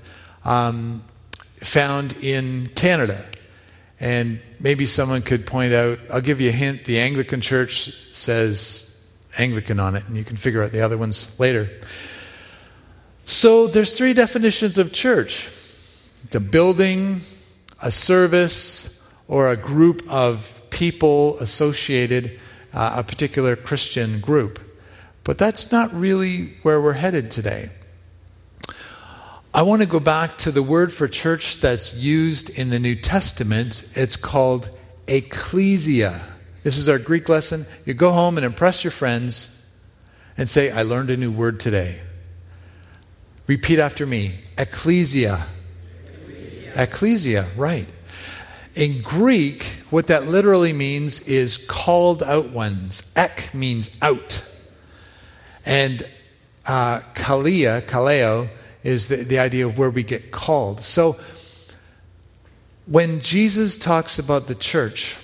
Um, 0.45 1.03
found 1.57 2.17
in 2.23 2.67
Canada. 2.73 3.23
And 3.99 4.39
maybe 4.59 4.85
someone 4.85 5.21
could 5.21 5.45
point 5.45 5.73
out, 5.73 5.99
I'll 6.11 6.21
give 6.21 6.41
you 6.41 6.49
a 6.49 6.53
hint, 6.53 6.85
the 6.85 6.99
Anglican 6.99 7.41
Church 7.41 7.93
says 8.13 8.99
Anglican 9.37 9.79
on 9.79 9.95
it, 9.95 10.07
and 10.07 10.17
you 10.17 10.23
can 10.23 10.37
figure 10.37 10.63
out 10.63 10.71
the 10.71 10.81
other 10.81 10.97
ones 10.97 11.37
later. 11.39 11.69
So 13.25 13.67
there's 13.67 13.97
three 13.97 14.13
definitions 14.13 14.77
of 14.77 14.91
church 14.91 15.49
the 16.29 16.39
building, 16.39 17.21
a 17.81 17.91
service, 17.91 19.01
or 19.27 19.49
a 19.49 19.55
group 19.55 20.03
of 20.09 20.61
people 20.69 21.37
associated, 21.39 22.39
uh, 22.73 22.95
a 22.97 23.03
particular 23.03 23.55
Christian 23.55 24.19
group. 24.19 24.59
But 25.23 25.37
that's 25.37 25.71
not 25.71 25.93
really 25.93 26.57
where 26.63 26.81
we're 26.81 26.93
headed 26.93 27.31
today. 27.31 27.69
I 29.53 29.61
want 29.63 29.81
to 29.81 29.87
go 29.87 29.99
back 29.99 30.37
to 30.39 30.51
the 30.51 30.63
word 30.63 30.91
for 30.93 31.07
church 31.07 31.59
that's 31.59 31.95
used 31.95 32.49
in 32.57 32.69
the 32.69 32.79
New 32.79 32.95
Testament. 32.95 33.91
It's 33.95 34.15
called 34.15 34.69
ecclesia. 35.07 36.21
This 36.63 36.77
is 36.77 36.87
our 36.87 36.99
Greek 36.99 37.27
lesson. 37.27 37.65
You 37.85 37.93
go 37.93 38.11
home 38.11 38.37
and 38.37 38.45
impress 38.45 38.83
your 38.83 38.91
friends 38.91 39.61
and 40.37 40.47
say, 40.47 40.71
I 40.71 40.83
learned 40.83 41.09
a 41.09 41.17
new 41.17 41.31
word 41.31 41.59
today. 41.59 41.99
Repeat 43.47 43.79
after 43.79 44.05
me 44.05 44.39
ecclesia. 44.57 45.45
Ecclesia, 46.75 47.47
right. 47.55 47.87
In 48.75 49.01
Greek, 49.01 49.63
what 49.89 50.07
that 50.07 50.27
literally 50.27 50.73
means 50.73 51.19
is 51.21 51.57
called 51.57 52.23
out 52.23 52.49
ones. 52.49 53.11
Ek 53.15 53.53
means 53.53 53.89
out. 54.01 54.47
And 55.65 56.07
uh, 56.65 56.99
kalia, 57.13 57.81
kaleo, 57.81 58.49
is 58.83 59.07
the, 59.07 59.17
the 59.17 59.39
idea 59.39 59.65
of 59.65 59.77
where 59.77 59.89
we 59.89 60.03
get 60.03 60.31
called. 60.31 60.81
So 60.81 61.19
when 62.85 63.19
Jesus 63.19 63.77
talks 63.77 64.17
about 64.17 64.47
the 64.47 64.55
church, 64.55 65.17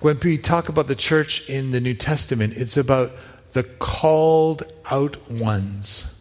when 0.00 0.18
we 0.22 0.38
talk 0.38 0.68
about 0.68 0.86
the 0.86 0.94
church 0.94 1.48
in 1.48 1.70
the 1.70 1.80
New 1.80 1.94
Testament, 1.94 2.54
it's 2.56 2.76
about 2.76 3.12
the 3.52 3.64
called 3.64 4.62
out 4.90 5.30
ones. 5.30 6.12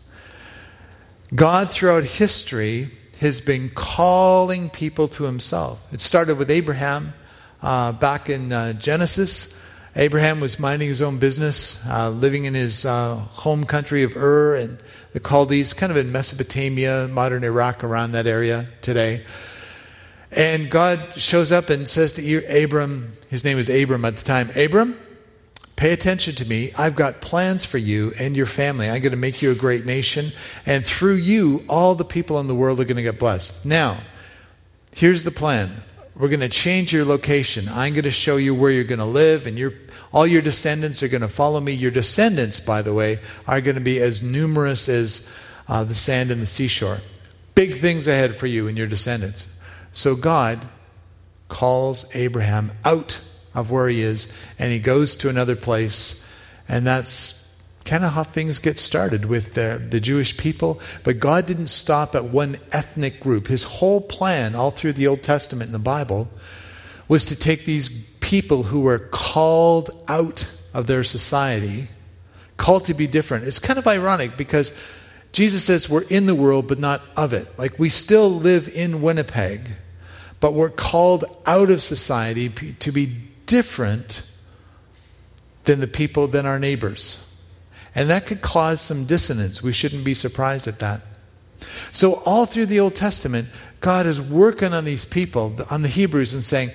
God, 1.33 1.71
throughout 1.71 2.03
history, 2.03 2.91
has 3.19 3.41
been 3.41 3.69
calling 3.69 4.69
people 4.69 5.07
to 5.07 5.23
himself. 5.23 5.91
It 5.93 6.01
started 6.01 6.37
with 6.37 6.51
Abraham 6.51 7.13
uh, 7.61 7.93
back 7.93 8.29
in 8.29 8.51
uh, 8.51 8.73
Genesis. 8.73 9.59
Abraham 9.95 10.41
was 10.41 10.59
minding 10.59 10.89
his 10.89 11.01
own 11.01 11.19
business, 11.19 11.79
uh, 11.87 12.09
living 12.09 12.45
in 12.45 12.53
his 12.53 12.85
uh, 12.85 13.15
home 13.15 13.63
country 13.63 14.03
of 14.03 14.17
Ur 14.17 14.55
and 14.55 14.77
the 15.13 15.21
Chaldees, 15.21 15.73
kind 15.73 15.91
of 15.91 15.97
in 15.97 16.11
Mesopotamia, 16.11 17.07
modern 17.07 17.45
Iraq, 17.45 17.83
around 17.83 18.11
that 18.11 18.27
area 18.27 18.67
today. 18.81 19.23
And 20.31 20.69
God 20.69 20.99
shows 21.15 21.53
up 21.53 21.69
and 21.69 21.87
says 21.87 22.11
to 22.13 22.63
Abram, 22.63 23.13
his 23.29 23.45
name 23.45 23.55
was 23.55 23.69
Abram 23.69 24.03
at 24.03 24.17
the 24.17 24.23
time, 24.23 24.49
Abram, 24.57 24.99
pay 25.75 25.91
attention 25.91 26.35
to 26.35 26.45
me. 26.45 26.71
I've 26.77 26.95
got 26.95 27.21
plans 27.21 27.65
for 27.65 27.77
you 27.77 28.13
and 28.19 28.35
your 28.35 28.45
family. 28.45 28.89
I'm 28.89 29.01
going 29.01 29.11
to 29.11 29.17
make 29.17 29.41
you 29.41 29.51
a 29.51 29.55
great 29.55 29.85
nation. 29.85 30.31
And 30.65 30.85
through 30.85 31.15
you, 31.15 31.65
all 31.67 31.95
the 31.95 32.05
people 32.05 32.39
in 32.39 32.47
the 32.47 32.55
world 32.55 32.79
are 32.79 32.85
going 32.85 32.97
to 32.97 33.03
get 33.03 33.19
blessed. 33.19 33.65
Now, 33.65 33.99
here's 34.93 35.23
the 35.23 35.31
plan. 35.31 35.75
We're 36.15 36.29
going 36.29 36.39
to 36.39 36.49
change 36.49 36.93
your 36.93 37.03
location. 37.03 37.67
I'm 37.67 37.93
going 37.93 38.05
to 38.05 38.11
show 38.11 38.37
you 38.37 38.55
where 38.55 38.71
you're 38.71 38.85
going 38.85 38.99
to 38.99 39.05
live, 39.05 39.47
and 39.47 39.59
your 39.59 39.73
all 40.13 40.25
your 40.25 40.41
descendants 40.41 41.03
are 41.03 41.09
going 41.09 41.21
to 41.21 41.27
follow 41.27 41.59
me. 41.59 41.73
Your 41.73 41.91
descendants, 41.91 42.61
by 42.61 42.81
the 42.81 42.93
way, 42.93 43.19
are 43.47 43.59
going 43.59 43.75
to 43.75 43.81
be 43.81 43.99
as 43.99 44.23
numerous 44.23 44.87
as 44.87 45.29
uh, 45.67 45.83
the 45.83 45.93
sand 45.93 46.31
in 46.31 46.39
the 46.39 46.45
seashore. 46.45 46.99
Big 47.53 47.73
things 47.75 48.07
ahead 48.07 48.33
for 48.33 48.47
you 48.47 48.69
and 48.69 48.77
your 48.77 48.87
descendants. 48.87 49.53
So 49.91 50.15
God 50.15 50.65
calls 51.49 52.15
Abraham 52.15 52.71
out 52.85 53.19
of 53.55 53.71
where 53.71 53.87
he 53.87 54.01
is, 54.01 54.31
and 54.59 54.71
he 54.71 54.79
goes 54.79 55.15
to 55.17 55.29
another 55.29 55.55
place, 55.55 56.21
and 56.67 56.85
that's 56.85 57.41
kind 57.85 58.03
of 58.03 58.13
how 58.13 58.23
things 58.23 58.59
get 58.59 58.79
started 58.79 59.25
with 59.25 59.53
the, 59.53 59.83
the 59.89 59.99
Jewish 59.99 60.35
people. 60.35 60.81
But 61.03 61.19
God 61.19 61.45
didn't 61.45 61.67
stop 61.67 62.15
at 62.15 62.25
one 62.25 62.57
ethnic 62.71 63.19
group. 63.19 63.47
His 63.47 63.63
whole 63.63 64.01
plan, 64.01 64.55
all 64.55 64.71
through 64.71 64.93
the 64.93 65.07
Old 65.07 65.23
Testament 65.23 65.67
and 65.67 65.73
the 65.73 65.79
Bible, 65.79 66.27
was 67.07 67.25
to 67.25 67.35
take 67.35 67.65
these 67.65 67.89
people 68.19 68.63
who 68.63 68.81
were 68.81 68.99
called 68.99 69.91
out 70.07 70.51
of 70.73 70.87
their 70.87 71.03
society, 71.03 71.87
called 72.57 72.85
to 72.85 72.93
be 72.95 73.05
different. 73.05 73.45
It's 73.45 73.59
kind 73.59 73.77
of 73.77 73.87
ironic 73.87 74.35
because 74.35 74.73
Jesus 75.31 75.63
says 75.63 75.87
we're 75.87 76.03
in 76.03 76.25
the 76.25 76.35
world 76.35 76.67
but 76.67 76.79
not 76.79 77.03
of 77.15 77.33
it. 77.33 77.47
Like 77.59 77.77
we 77.77 77.89
still 77.89 78.31
live 78.31 78.67
in 78.67 79.01
Winnipeg, 79.01 79.69
but 80.39 80.53
we're 80.53 80.69
called 80.69 81.25
out 81.45 81.69
of 81.69 81.83
society 81.83 82.49
to 82.49 82.91
be 82.91 83.15
different 83.45 84.29
than 85.65 85.79
the 85.79 85.87
people, 85.87 86.27
than 86.27 86.45
our 86.45 86.59
neighbors. 86.59 87.25
And 87.93 88.09
that 88.09 88.25
could 88.25 88.41
cause 88.41 88.81
some 88.81 89.05
dissonance. 89.05 89.63
We 89.63 89.73
shouldn't 89.73 90.03
be 90.03 90.13
surprised 90.13 90.67
at 90.67 90.79
that. 90.79 91.01
So, 91.91 92.15
all 92.25 92.45
through 92.45 92.67
the 92.67 92.81
Old 92.81 92.95
Testament, 92.95 93.47
God 93.79 94.05
is 94.05 94.21
working 94.21 94.73
on 94.73 94.83
these 94.83 95.05
people, 95.05 95.57
on 95.71 95.81
the 95.81 95.87
Hebrews, 95.87 96.33
and 96.33 96.43
saying, 96.43 96.71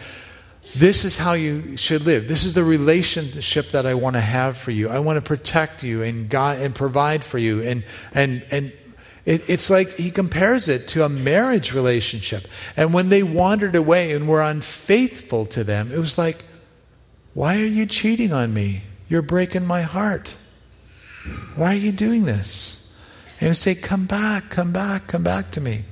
This 0.74 1.04
is 1.04 1.18
how 1.18 1.34
you 1.34 1.76
should 1.76 2.02
live. 2.02 2.26
This 2.26 2.44
is 2.44 2.54
the 2.54 2.64
relationship 2.64 3.70
that 3.70 3.84
I 3.84 3.94
want 3.94 4.16
to 4.16 4.20
have 4.20 4.56
for 4.56 4.70
you. 4.70 4.88
I 4.88 4.98
want 5.00 5.18
to 5.18 5.22
protect 5.22 5.84
you 5.84 6.02
and, 6.02 6.28
God, 6.28 6.58
and 6.58 6.74
provide 6.74 7.22
for 7.22 7.38
you. 7.38 7.62
And, 7.62 7.84
and, 8.14 8.44
and 8.50 8.72
it, 9.26 9.48
it's 9.48 9.68
like 9.68 9.96
he 9.96 10.10
compares 10.10 10.68
it 10.68 10.88
to 10.88 11.04
a 11.04 11.08
marriage 11.08 11.74
relationship. 11.74 12.48
And 12.76 12.94
when 12.94 13.10
they 13.10 13.22
wandered 13.22 13.76
away 13.76 14.12
and 14.12 14.26
were 14.26 14.42
unfaithful 14.42 15.46
to 15.46 15.64
them, 15.64 15.92
it 15.92 15.98
was 15.98 16.16
like, 16.16 16.44
Why 17.34 17.60
are 17.60 17.66
you 17.66 17.86
cheating 17.86 18.32
on 18.32 18.52
me? 18.52 18.82
You're 19.08 19.22
breaking 19.22 19.66
my 19.66 19.82
heart. 19.82 20.36
Why 21.56 21.72
are 21.72 21.78
you 21.78 21.92
doing 21.92 22.24
this? 22.24 22.88
And 23.40 23.50
he 23.50 23.54
say, 23.54 23.74
Come 23.74 24.06
back, 24.06 24.50
come 24.50 24.72
back, 24.72 25.06
come 25.06 25.22
back 25.22 25.50
to 25.52 25.60
me. 25.60 25.84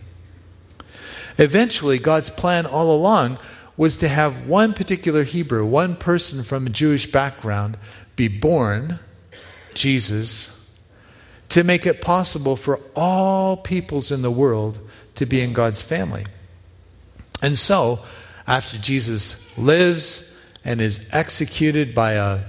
Eventually, 1.36 1.98
God's 1.98 2.30
plan 2.30 2.66
all 2.66 2.94
along 2.94 3.38
was 3.76 3.96
to 3.98 4.08
have 4.08 4.48
one 4.48 4.74
particular 4.74 5.22
Hebrew, 5.22 5.64
one 5.64 5.94
person 5.94 6.42
from 6.42 6.66
a 6.66 6.70
Jewish 6.70 7.10
background, 7.10 7.78
be 8.16 8.26
born, 8.26 8.98
Jesus, 9.72 10.54
to 11.50 11.62
make 11.62 11.86
it 11.86 12.02
possible 12.02 12.56
for 12.56 12.80
all 12.96 13.56
peoples 13.56 14.10
in 14.10 14.22
the 14.22 14.30
world 14.30 14.80
to 15.14 15.26
be 15.26 15.40
in 15.40 15.52
God's 15.52 15.80
family. 15.80 16.26
And 17.40 17.56
so, 17.56 18.00
after 18.46 18.76
Jesus 18.78 19.56
lives 19.56 20.27
and 20.68 20.82
is 20.82 21.08
executed 21.12 21.94
by 21.94 22.12
a, 22.12 22.40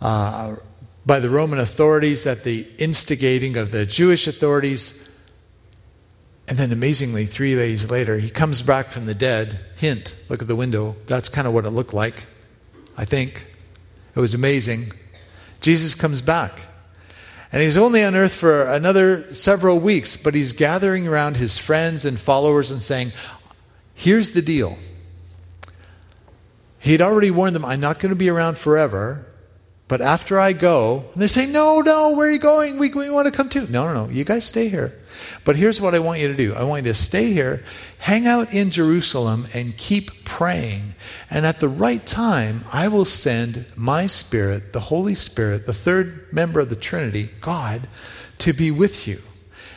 uh, 0.00 0.56
by 1.04 1.20
the 1.20 1.28
Roman 1.28 1.58
authorities 1.58 2.26
at 2.26 2.42
the 2.42 2.66
instigating 2.78 3.58
of 3.58 3.70
the 3.70 3.84
Jewish 3.84 4.26
authorities, 4.26 5.06
and 6.48 6.56
then 6.56 6.72
amazingly, 6.72 7.26
three 7.26 7.54
days 7.54 7.90
later, 7.90 8.18
he 8.18 8.30
comes 8.30 8.62
back 8.62 8.90
from 8.90 9.04
the 9.04 9.14
dead. 9.14 9.60
Hint, 9.76 10.14
look 10.30 10.40
at 10.40 10.48
the 10.48 10.56
window. 10.56 10.96
That's 11.06 11.28
kind 11.28 11.46
of 11.46 11.52
what 11.52 11.66
it 11.66 11.70
looked 11.70 11.92
like, 11.92 12.24
I 12.96 13.04
think. 13.04 13.46
It 14.16 14.20
was 14.20 14.32
amazing. 14.32 14.92
Jesus 15.60 15.94
comes 15.94 16.22
back. 16.22 16.62
And 17.52 17.60
he's 17.60 17.76
only 17.76 18.02
on 18.02 18.16
earth 18.16 18.32
for 18.32 18.62
another 18.64 19.34
several 19.34 19.78
weeks, 19.80 20.16
but 20.16 20.32
he's 20.32 20.52
gathering 20.52 21.06
around 21.06 21.36
his 21.36 21.58
friends 21.58 22.06
and 22.06 22.18
followers 22.18 22.70
and 22.70 22.80
saying, 22.80 23.12
Here's 23.92 24.32
the 24.32 24.40
deal. 24.40 24.78
He'd 26.78 27.02
already 27.02 27.30
warned 27.30 27.56
them, 27.56 27.64
I'm 27.64 27.80
not 27.80 27.98
going 27.98 28.10
to 28.10 28.16
be 28.16 28.30
around 28.30 28.58
forever. 28.58 29.26
But 29.88 30.02
after 30.02 30.38
I 30.38 30.52
go, 30.52 31.06
and 31.14 31.22
they 31.22 31.28
say, 31.28 31.46
No, 31.46 31.80
no, 31.80 32.10
where 32.10 32.28
are 32.28 32.30
you 32.30 32.38
going? 32.38 32.78
We, 32.78 32.90
we 32.90 33.08
want 33.08 33.26
to 33.26 33.32
come 33.32 33.48
too. 33.48 33.66
No, 33.68 33.86
no, 33.86 34.04
no. 34.04 34.10
You 34.10 34.22
guys 34.22 34.44
stay 34.44 34.68
here. 34.68 35.00
But 35.44 35.56
here's 35.56 35.80
what 35.80 35.94
I 35.94 35.98
want 35.98 36.20
you 36.20 36.28
to 36.28 36.36
do 36.36 36.54
I 36.54 36.62
want 36.62 36.84
you 36.84 36.92
to 36.92 36.98
stay 36.98 37.32
here, 37.32 37.64
hang 37.98 38.26
out 38.26 38.52
in 38.52 38.70
Jerusalem, 38.70 39.46
and 39.54 39.76
keep 39.78 40.24
praying. 40.24 40.94
And 41.30 41.46
at 41.46 41.60
the 41.60 41.70
right 41.70 42.04
time, 42.04 42.66
I 42.70 42.88
will 42.88 43.06
send 43.06 43.64
my 43.76 44.06
Spirit, 44.06 44.74
the 44.74 44.80
Holy 44.80 45.14
Spirit, 45.14 45.64
the 45.64 45.72
third 45.72 46.30
member 46.32 46.60
of 46.60 46.68
the 46.68 46.76
Trinity, 46.76 47.30
God, 47.40 47.88
to 48.38 48.52
be 48.52 48.70
with 48.70 49.08
you. 49.08 49.22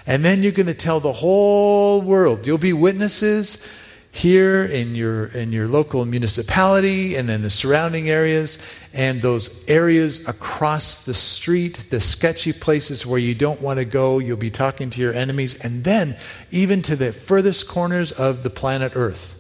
And 0.06 0.26
then 0.26 0.44
you're 0.44 0.52
going 0.52 0.68
to 0.68 0.74
tell 0.74 1.00
the 1.00 1.14
whole 1.14 2.02
world. 2.02 2.46
You'll 2.46 2.58
be 2.58 2.74
witnesses 2.74 3.66
here 4.12 4.66
in 4.66 4.94
your 4.94 5.28
in 5.28 5.54
your 5.54 5.68
local 5.68 6.06
municipality 6.06 7.16
and 7.16 7.30
then 7.30 7.42
the 7.42 7.50
surrounding 7.50 8.10
areas 8.10 8.58
and 8.94 9.22
those 9.22 9.64
areas 9.70 10.28
across 10.28 11.06
the 11.06 11.14
street 11.14 11.86
the 11.90 12.02
sketchy 12.02 12.52
places 12.52 13.06
where 13.06 13.20
you 13.20 13.34
don't 13.34 13.62
want 13.62 13.80
to 13.80 13.86
go 13.86 14.20
you'll 14.20 14.36
be 14.36 14.52
talking 14.52 14.90
to 14.90 15.00
your 15.00 15.14
enemies 15.14 15.56
and 15.56 15.86
then 15.86 16.18
even 16.52 16.82
to 16.82 16.96
the 16.98 17.14
furthest 17.14 17.68
corners 17.70 18.12
of 18.12 18.44
the 18.44 18.50
planet 18.50 18.92
earth 18.96 19.36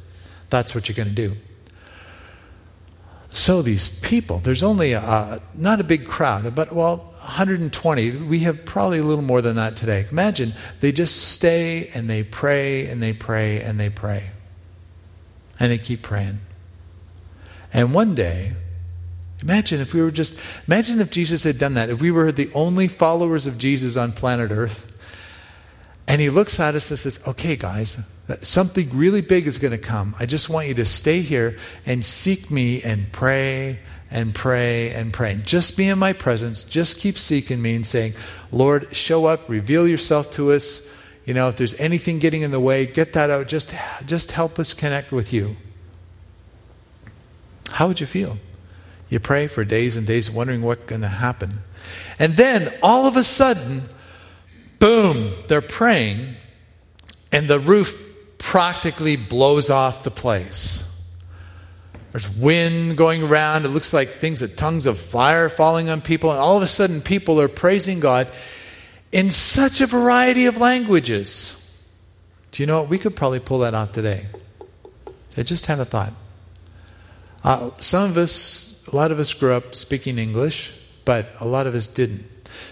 that's 0.50 0.74
what 0.74 0.88
you're 0.88 0.96
going 0.96 1.08
to 1.08 1.13
do 1.13 1.36
So 3.34 3.62
these 3.62 3.88
people, 3.88 4.40
there's 4.40 4.62
only 4.62 4.92
a, 4.92 5.42
not 5.56 5.80
a 5.80 5.86
big 5.86 6.06
crowd, 6.06 6.54
but 6.54 6.74
well, 6.74 6.98
120. 6.98 8.12
We 8.28 8.40
have 8.40 8.66
probably 8.66 9.00
a 9.00 9.04
little 9.04 9.24
more 9.24 9.42
than 9.42 9.56
that 9.56 9.78
today. 9.78 10.06
Imagine 10.12 10.54
they 10.82 10.92
just 10.92 11.32
stay 11.32 11.90
and 11.94 12.10
they 12.10 12.24
pray 12.24 12.88
and 12.88 13.01
they 13.01 13.13
pray 13.13 13.62
and 13.62 13.80
they 13.80 13.90
pray. 13.90 14.32
And 15.62 15.72
they 15.72 15.77
keep 15.77 16.01
praying. 16.01 16.39
And 17.72 17.94
one 17.94 18.15
day, 18.15 18.53
imagine 19.44 19.80
if 19.80 19.94
we 19.94 20.01
were 20.01 20.10
just, 20.10 20.36
imagine 20.68 21.00
if 21.00 21.12
Jesus 21.12 21.44
had 21.44 21.60
done 21.60 21.75
that, 21.75 21.91
if 21.91 22.01
we 22.01 22.10
were 22.10 22.32
the 22.32 22.50
only 22.56 22.88
followers 22.88 23.46
of 23.46 23.60
Jesus 23.60 23.96
on 23.96 24.12
planet 24.12 24.50
Earth. 24.50 24.88
And 26.08 26.20
he 26.20 26.32
looks 26.32 26.60
at 26.60 26.74
us 26.74 26.89
and 26.89 27.00
says, 27.00 27.22
Okay, 27.27 27.56
guys, 27.56 28.03
something 28.41 28.89
really 28.89 29.22
big 29.22 29.46
is 29.46 29.60
going 29.60 29.72
to 29.72 29.77
come. 29.77 30.15
I 30.20 30.25
just 30.25 30.50
want 30.50 30.68
you 30.68 30.74
to 30.74 30.86
stay 30.86 31.22
here 31.22 31.60
and 31.86 32.03
seek 32.03 32.50
me 32.50 32.82
and 32.82 33.12
pray 33.12 33.80
and 34.10 34.34
pray 34.34 34.89
and 34.89 35.13
pray. 35.13 35.39
Just 35.46 35.77
be 35.77 35.88
in 35.88 36.00
my 36.00 36.13
presence. 36.13 36.63
Just 36.63 36.98
keep 36.98 37.18
seeking 37.18 37.62
me 37.62 37.75
and 37.75 37.86
saying, 37.86 38.15
Lord, 38.51 38.94
show 38.96 39.25
up, 39.25 39.48
reveal 39.48 39.88
yourself 39.88 40.32
to 40.32 40.51
us. 40.51 40.86
You 41.25 41.34
know, 41.34 41.48
if 41.50 41.58
there's 41.58 41.80
anything 41.80 42.20
getting 42.20 42.42
in 42.42 42.51
the 42.51 42.60
way, 42.60 42.86
get 42.86 43.13
that 43.13 43.30
out. 43.30 43.48
Just, 43.48 43.74
just 44.06 44.32
help 44.32 44.58
us 44.58 44.74
connect 44.74 45.12
with 45.12 45.32
you. 45.32 45.56
How 47.70 47.88
would 47.88 48.00
you 48.00 48.08
feel? 48.08 48.38
You 49.10 49.20
pray 49.20 49.48
for 49.48 49.63
days 49.63 49.98
and 49.98 50.08
days 50.08 50.32
wondering 50.32 50.62
what's 50.62 50.86
going 50.86 51.01
to 51.01 51.08
happen. 51.08 51.60
And 52.18 52.38
then 52.38 52.74
all 52.82 53.06
of 53.06 53.18
a 53.18 53.24
sudden, 53.24 53.84
boom, 54.80 55.34
they're 55.48 55.62
praying, 55.62 56.36
and 57.32 57.48
the 57.48 57.60
roof 57.60 57.96
practically 58.38 59.16
blows 59.16 59.70
off 59.70 60.04
the 60.04 60.12
place. 60.12 60.84
There's 62.12 62.30
wind 62.30 62.98
going 62.98 63.24
around. 63.24 63.66
It 63.66 63.70
looks 63.70 63.94
like 63.94 64.10
things, 64.10 64.42
that 64.42 64.58
tongues 64.58 64.86
of 64.86 64.98
fire 64.98 65.48
falling 65.48 65.90
on 65.90 66.01
people. 66.01 66.32
And 66.32 66.40
all 66.40 66.58
of 66.58 66.63
a 66.63 66.68
sudden, 66.68 67.01
people 67.01 67.40
are 67.40 67.48
praising 67.48 68.00
God 68.00 68.28
in 69.12 69.30
such 69.30 69.82
a 69.82 69.88
variety 69.88 70.46
of 70.46 70.58
languages. 70.58 71.56
Do 72.51 72.63
you 72.63 72.68
know 72.68 72.82
what? 72.82 72.89
We 72.89 72.98
could 72.98 73.15
probably 73.15 73.39
pull 73.39 73.60
that 73.60 73.74
off 73.74 73.91
today. 73.91 74.27
I 75.38 75.44
just 75.44 75.65
had 75.65 75.80
a 75.80 75.86
thought. 75.86 76.13
Uh, 77.44 77.72
some 77.77 78.10
of 78.10 78.18
us, 78.18 78.84
a 78.91 78.96
lot 78.96 79.12
of 79.12 79.20
us 79.20 79.34
grew 79.34 79.53
up 79.53 79.74
speaking 79.75 80.18
English, 80.18 80.74
but 81.06 81.27
a 81.39 81.48
lot 81.48 81.68
of 81.68 81.75
us 81.75 81.88
didn't. 81.88 82.25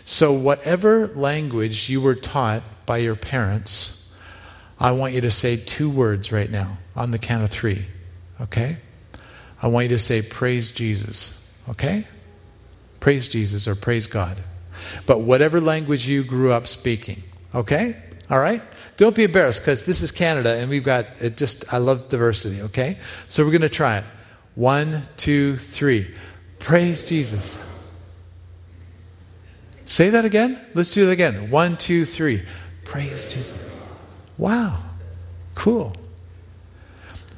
So, 0.05 0.33
whatever 0.33 1.07
language 1.07 1.89
you 1.89 2.01
were 2.01 2.15
taught 2.15 2.63
by 2.85 2.97
your 2.97 3.15
parents, 3.15 3.95
I 4.79 4.91
want 4.91 5.13
you 5.13 5.21
to 5.21 5.31
say 5.31 5.57
two 5.57 5.89
words 5.89 6.31
right 6.31 6.49
now 6.49 6.77
on 6.95 7.11
the 7.11 7.17
count 7.17 7.43
of 7.43 7.49
three. 7.49 7.85
Okay? 8.41 8.77
I 9.61 9.67
want 9.67 9.85
you 9.85 9.89
to 9.89 9.99
say, 9.99 10.21
Praise 10.21 10.71
Jesus. 10.71 11.33
Okay? 11.69 12.05
Praise 12.99 13.29
Jesus 13.29 13.67
or 13.67 13.75
praise 13.75 14.07
God. 14.07 14.43
But 15.05 15.21
whatever 15.21 15.59
language 15.61 16.07
you 16.07 16.23
grew 16.23 16.51
up 16.51 16.67
speaking. 16.67 17.23
Okay? 17.53 17.95
All 18.29 18.39
right? 18.39 18.61
Don't 18.97 19.15
be 19.15 19.23
embarrassed 19.23 19.61
because 19.61 19.85
this 19.85 20.01
is 20.01 20.11
Canada 20.11 20.55
and 20.57 20.69
we've 20.69 20.83
got 20.83 21.05
it 21.19 21.37
just, 21.37 21.73
I 21.73 21.77
love 21.77 22.09
diversity. 22.09 22.61
Okay? 22.63 22.97
So 23.27 23.43
we're 23.43 23.51
going 23.51 23.61
to 23.61 23.69
try 23.69 23.99
it. 23.99 24.05
One, 24.55 25.03
two, 25.15 25.57
three. 25.57 26.13
Praise 26.59 27.05
Jesus. 27.05 27.57
Say 29.85 30.09
that 30.11 30.25
again. 30.25 30.59
Let's 30.73 30.93
do 30.93 31.09
it 31.09 31.11
again. 31.11 31.49
One, 31.49 31.77
two, 31.77 32.05
three. 32.05 32.43
Praise 32.83 33.25
Jesus. 33.25 33.57
Wow. 34.37 34.83
Cool. 35.55 35.93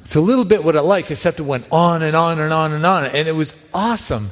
It's 0.02 0.16
a 0.16 0.20
little 0.20 0.44
bit 0.44 0.62
what 0.62 0.76
I 0.76 0.80
like, 0.80 1.10
except 1.10 1.40
it 1.40 1.44
went 1.44 1.66
on 1.72 2.02
and 2.02 2.14
on 2.14 2.38
and 2.38 2.52
on 2.52 2.72
and 2.72 2.84
on. 2.84 3.06
And 3.06 3.26
it 3.26 3.34
was 3.34 3.54
awesome. 3.72 4.30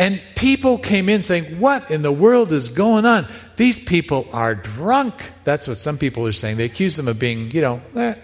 And 0.00 0.18
people 0.34 0.78
came 0.78 1.10
in 1.10 1.20
saying, 1.20 1.60
What 1.60 1.90
in 1.90 2.00
the 2.00 2.10
world 2.10 2.52
is 2.52 2.70
going 2.70 3.04
on? 3.04 3.26
These 3.56 3.78
people 3.78 4.26
are 4.32 4.54
drunk. 4.54 5.30
That's 5.44 5.68
what 5.68 5.76
some 5.76 5.98
people 5.98 6.26
are 6.26 6.32
saying. 6.32 6.56
They 6.56 6.64
accuse 6.64 6.96
them 6.96 7.06
of 7.06 7.18
being, 7.18 7.50
you 7.50 7.60
know, 7.60 7.82
eh, 7.94 8.14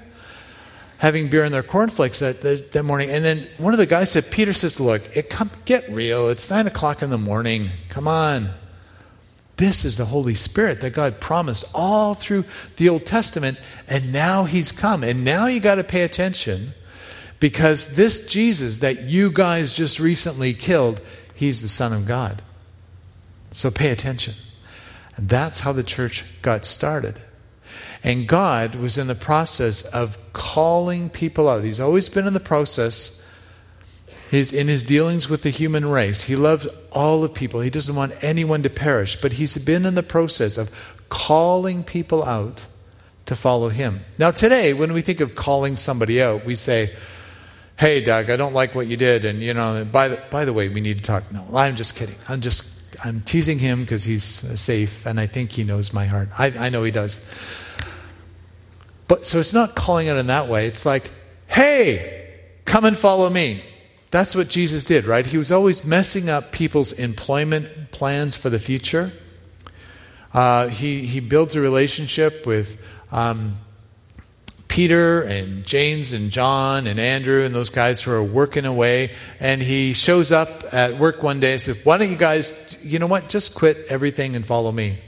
having 0.97 1.29
beer 1.29 1.45
in 1.45 1.53
their 1.53 1.63
cornflakes 1.63 2.21
that, 2.21 2.41
that, 2.41 2.73
that, 2.73 2.83
morning. 2.83 3.11
And 3.11 3.23
then 3.23 3.47
one 3.59 3.75
of 3.75 3.79
the 3.79 3.85
guys 3.85 4.11
said, 4.11 4.31
Peter 4.31 4.55
says, 4.55 4.81
Look, 4.81 5.15
it 5.15 5.29
come, 5.29 5.51
get 5.67 5.87
real. 5.91 6.31
It's 6.31 6.49
nine 6.49 6.67
o'clock 6.67 7.03
in 7.03 7.11
the 7.11 7.19
morning. 7.19 7.69
Come 7.91 8.09
on. 8.09 8.53
This 9.59 9.85
is 9.85 9.99
the 9.99 10.07
Holy 10.07 10.35
Spirit 10.35 10.81
that 10.81 10.95
God 10.95 11.21
promised 11.21 11.67
all 11.75 12.15
through 12.15 12.47
the 12.77 12.89
Old 12.89 13.05
Testament, 13.05 13.59
and 13.87 14.15
now 14.15 14.45
He's 14.45 14.73
come. 14.73 15.05
And 15.05 15.25
now 15.25 15.45
you 15.45 15.61
got 15.61 15.75
to 15.75 15.85
pay 15.85 16.05
attention 16.05 16.73
because 17.39 17.97
this 17.97 18.27
Jesus 18.27 18.79
that 18.79 19.03
you 19.03 19.31
guys 19.31 19.75
just 19.75 20.01
recently 20.01 20.55
killed, 20.55 21.03
he's 21.37 21.63
the 21.63 21.69
Son 21.69 21.93
of 21.93 22.07
God. 22.07 22.43
So 23.53 23.71
pay 23.71 23.91
attention. 23.91 24.35
And 25.17 25.29
that's 25.29 25.61
how 25.61 25.73
the 25.73 25.85
church 25.85 26.25
got 26.43 26.65
started. 26.65 27.21
And 28.03 28.29
God 28.29 28.75
was 28.75 28.99
in 28.99 29.07
the 29.07 29.15
process 29.15 29.83
of 29.83 30.19
calling 30.33 31.09
people 31.11 31.49
out. 31.49 31.65
He's 31.65 31.81
always 31.81 32.09
been 32.09 32.27
in 32.27 32.35
the 32.35 32.41
process. 32.41 33.25
He's 34.31 34.53
in 34.53 34.69
his 34.69 34.83
dealings 34.83 35.29
with 35.29 35.43
the 35.43 35.51
human 35.51 35.87
race. 35.87 36.25
He 36.25 36.37
loves 36.37 36.67
all 36.91 37.21
the 37.21 37.29
people. 37.29 37.61
He 37.61 37.71
doesn't 37.71 37.95
want 37.95 38.13
anyone 38.23 38.63
to 38.63 38.71
perish. 38.71 39.21
But 39.21 39.35
he's 39.35 39.57
been 39.59 39.87
in 39.87 39.95
the 39.95 40.03
process 40.03 40.59
of 40.59 40.71
calling 41.09 41.85
people 41.85 42.25
out 42.25 42.67
to 43.27 43.37
follow 43.37 43.69
him. 43.69 44.01
Now, 44.19 44.31
today, 44.31 44.73
when 44.73 44.93
we 44.93 45.01
think 45.01 45.21
of 45.21 45.35
calling 45.35 45.77
somebody 45.77 46.23
out, 46.23 46.45
we 46.45 46.57
say, 46.57 46.95
hey, 47.79 48.03
Doug, 48.03 48.31
I 48.31 48.37
don't 48.37 48.55
like 48.55 48.75
what 48.75 48.87
you 48.87 48.97
did. 48.97 49.25
And, 49.25 49.43
you 49.43 49.55
know, 49.55 49.85
by 49.85 50.09
the, 50.09 50.23
by 50.31 50.45
the 50.45 50.53
way, 50.53 50.69
we 50.69 50.81
need 50.81 50.99
to 50.99 51.05
talk. 51.05 51.31
No, 51.31 51.45
I'm 51.55 51.77
just 51.77 51.95
kidding. 51.95 52.17
I'm 52.29 52.41
just, 52.41 52.65
I'm 53.05 53.21
teasing 53.23 53.59
him 53.59 53.83
because 53.83 54.05
he's 54.05 54.25
safe 54.25 55.07
and 55.07 55.21
I 55.21 55.27
think 55.27 55.53
he 55.53 55.65
knows 55.65 55.93
my 55.93 56.07
heart. 56.07 56.29
I, 56.39 56.47
I 56.59 56.69
know 56.71 56.85
he 56.85 56.91
does. 56.91 57.25
But 59.09 59.25
so 59.25 59.39
it's 59.39 59.53
not 59.53 59.75
calling 59.75 60.07
it 60.07 60.17
in 60.17 60.27
that 60.29 60.49
way. 60.49 60.67
It's 60.67 60.87
like, 60.87 61.11
hey, 61.47 62.41
come 62.65 62.85
and 62.85 62.97
follow 62.97 63.31
me. 63.31 63.63
That's 64.11 64.35
what 64.35 64.49
Jesus 64.49 64.85
did, 64.85 65.05
right? 65.05 65.27
He 65.27 65.37
was 65.37 65.53
always 65.53 65.85
messing 65.85 66.31
up 66.31 66.53
people's 66.53 66.93
employment 66.93 67.91
plans 67.91 68.35
for 68.35 68.49
the 68.49 68.59
future. 68.59 69.13
Uh, 70.33 70.69
he, 70.69 71.07
he 71.07 71.21
builds 71.21 71.55
a 71.55 71.61
relationship 71.61 72.47
with 72.47 72.79
um, 73.13 73.59
Peter 74.77 75.23
and 75.23 75.65
James 75.65 76.13
and 76.13 76.31
John 76.31 76.87
and 76.87 77.01
Andrew 77.01 77.43
and 77.43 77.55
those 77.55 77.71
guys 77.71 78.03
who 78.03 78.11
are 78.11 78.23
working 78.23 78.67
away. 78.67 79.11
And 79.41 79.63
he 79.63 79.95
shows 79.95 80.31
up 80.31 80.65
at 80.71 80.99
work 80.99 81.23
one 81.23 81.41
day 81.41 81.53
and 81.53 81.61
says, 81.63 81.83
Why 81.83 81.97
don't 81.97 82.11
you 82.11 82.17
guys, 82.17 82.53
you 82.83 82.99
know 82.99 83.07
what, 83.07 83.31
just 83.31 83.55
quit 83.55 83.87
everything 83.89 84.37
and 84.37 84.45
follow 84.45 84.71
me? 84.71 84.99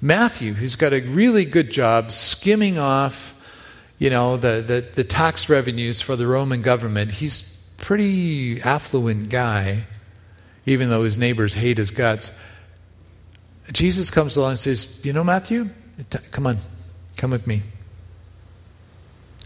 Matthew, 0.00 0.54
who's 0.54 0.76
got 0.76 0.94
a 0.94 1.02
really 1.02 1.44
good 1.44 1.70
job 1.70 2.10
skimming 2.10 2.78
off, 2.78 3.34
you 3.98 4.08
know, 4.08 4.38
the, 4.38 4.64
the, 4.66 4.88
the 4.94 5.04
tax 5.04 5.50
revenues 5.50 6.00
for 6.00 6.16
the 6.16 6.26
Roman 6.26 6.62
government, 6.62 7.10
he's 7.10 7.42
pretty 7.76 8.62
affluent 8.62 9.28
guy, 9.28 9.82
even 10.64 10.88
though 10.88 11.02
his 11.02 11.18
neighbors 11.18 11.52
hate 11.52 11.76
his 11.76 11.90
guts. 11.90 12.32
Jesus 13.72 14.10
comes 14.10 14.36
along 14.36 14.52
and 14.52 14.58
says, 14.58 15.04
You 15.04 15.12
know, 15.12 15.22
Matthew, 15.22 15.68
come 16.30 16.46
on, 16.46 16.56
come 17.18 17.30
with 17.30 17.46
me. 17.46 17.62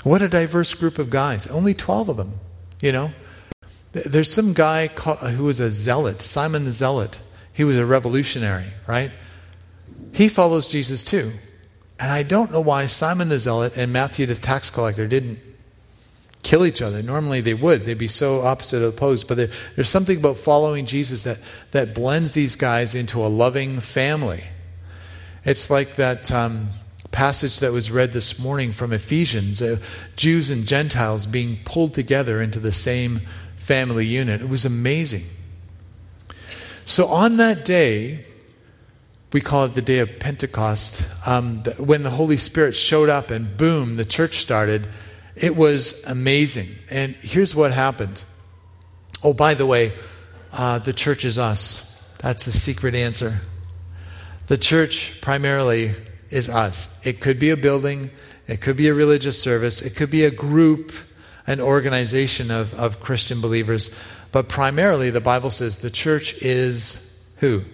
What 0.03 0.23
a 0.23 0.29
diverse 0.29 0.75
group 0.75 0.99
of 0.99 1.11
guys. 1.11 1.47
Only 1.47 1.75
12 1.75 2.09
of 2.09 2.17
them, 2.17 2.41
you 2.81 2.93
know. 2.93 3.13
There's 3.93 4.33
some 4.33 4.53
guy 4.53 4.87
who 4.87 5.45
was 5.45 5.61
a 5.61 5.71
zealot, 5.71 6.23
Simon 6.23 6.65
the 6.65 6.73
Zealot. 6.73 7.21
He 7.53 7.65
was 7.65 7.77
a 7.77 7.85
revolutionary, 7.85 8.73
right? 8.87 9.11
He 10.13 10.29
follows 10.29 10.69
Jesus 10.69 11.03
too. 11.03 11.33
And 11.99 12.11
I 12.11 12.23
don't 12.23 12.53
know 12.53 12.61
why 12.61 12.87
Simon 12.87 13.29
the 13.29 13.39
Zealot 13.39 13.77
and 13.77 13.93
Matthew 13.93 14.27
the 14.27 14.35
tax 14.35 14.71
collector 14.71 15.07
didn't 15.07 15.39
kill 16.43 16.65
each 16.65 16.81
other. 16.81 17.03
Normally 17.03 17.41
they 17.41 17.53
would. 17.53 17.85
They'd 17.85 17.99
be 17.99 18.09
so 18.09 18.41
opposite 18.41 18.83
opposed. 18.83 19.29
But 19.29 19.37
there, 19.37 19.51
there's 19.75 19.89
something 19.89 20.17
about 20.17 20.39
following 20.39 20.87
Jesus 20.87 21.25
that, 21.25 21.39
that 21.73 21.95
blends 21.95 22.33
these 22.33 22.57
guys 22.57 22.95
into 22.95 23.25
a 23.25 23.29
loving 23.29 23.81
family. 23.81 24.45
It's 25.45 25.69
like 25.69 25.97
that 25.97 26.33
um, 26.33 26.71
passage 27.13 27.61
that 27.61 27.73
was 27.73 27.91
read 27.91 28.13
this 28.13 28.39
morning 28.39 28.73
from 28.73 28.93
Ephesians 28.93 29.61
uh, 29.61 29.79
Jews 30.17 30.51
and 30.51 30.67
Gentiles 30.67 31.27
being 31.27 31.59
pulled 31.65 31.95
together 31.95 32.41
into 32.41 32.61
the 32.61 32.73
same 32.73 33.23
family 33.57 34.07
unit. 34.07 34.41
It 34.41 34.49
was 34.49 34.65
amazing. 34.65 35.25
So 36.85 37.09
on 37.09 37.37
that 37.37 37.65
day, 37.65 38.25
we 39.33 39.41
call 39.41 39.65
it 39.65 39.75
the 39.75 39.83
day 39.83 40.01
of 40.01 40.19
Pentecost, 40.19 41.07
um, 41.27 41.63
when 41.79 42.03
the 42.03 42.11
Holy 42.11 42.37
Spirit 42.37 42.75
showed 42.75 43.09
up 43.09 43.31
and 43.31 43.57
boom, 43.57 43.95
the 43.95 44.05
church 44.05 44.39
started. 44.39 44.89
It 45.37 45.55
was 45.55 46.03
amazing. 46.05 46.69
And 46.91 47.15
here's 47.15 47.55
what 47.55 47.73
happened. 47.73 48.25
Oh, 49.23 49.33
by 49.33 49.55
the 49.55 49.67
way, 49.67 49.93
uh, 50.53 50.81
the 50.81 50.93
church 50.93 51.25
is 51.25 51.39
us. 51.39 51.87
That's 52.19 52.45
the 52.45 52.53
secret 52.53 52.95
answer. 52.95 53.39
The 54.49 54.59
church 54.59 55.21
primarily 55.21 55.95
is 56.31 56.49
us. 56.49 56.89
It 57.05 57.21
could 57.21 57.39
be 57.39 57.51
a 57.51 57.57
building, 57.57 58.11
it 58.47 58.61
could 58.61 58.77
be 58.77 58.89
a 58.89 58.95
religious 58.95 59.41
service, 59.41 59.83
it 59.83 59.97
could 59.97 60.11
be 60.11 60.25
a 60.25 60.31
group 60.31 60.93
an 61.47 61.61
organization 61.61 62.51
of, 62.51 62.73
of 62.75 63.01
Christian 63.01 63.41
believers, 63.41 63.91
but 64.31 64.49
primarily 64.49 65.11
the 65.11 65.21
Bible 65.21 65.51
says 65.51 65.81
the 65.81 65.91
church 65.91 66.35
is 66.43 67.05
who? 67.39 67.65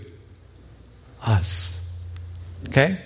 Us. 1.21 1.87
Okay? 2.69 2.99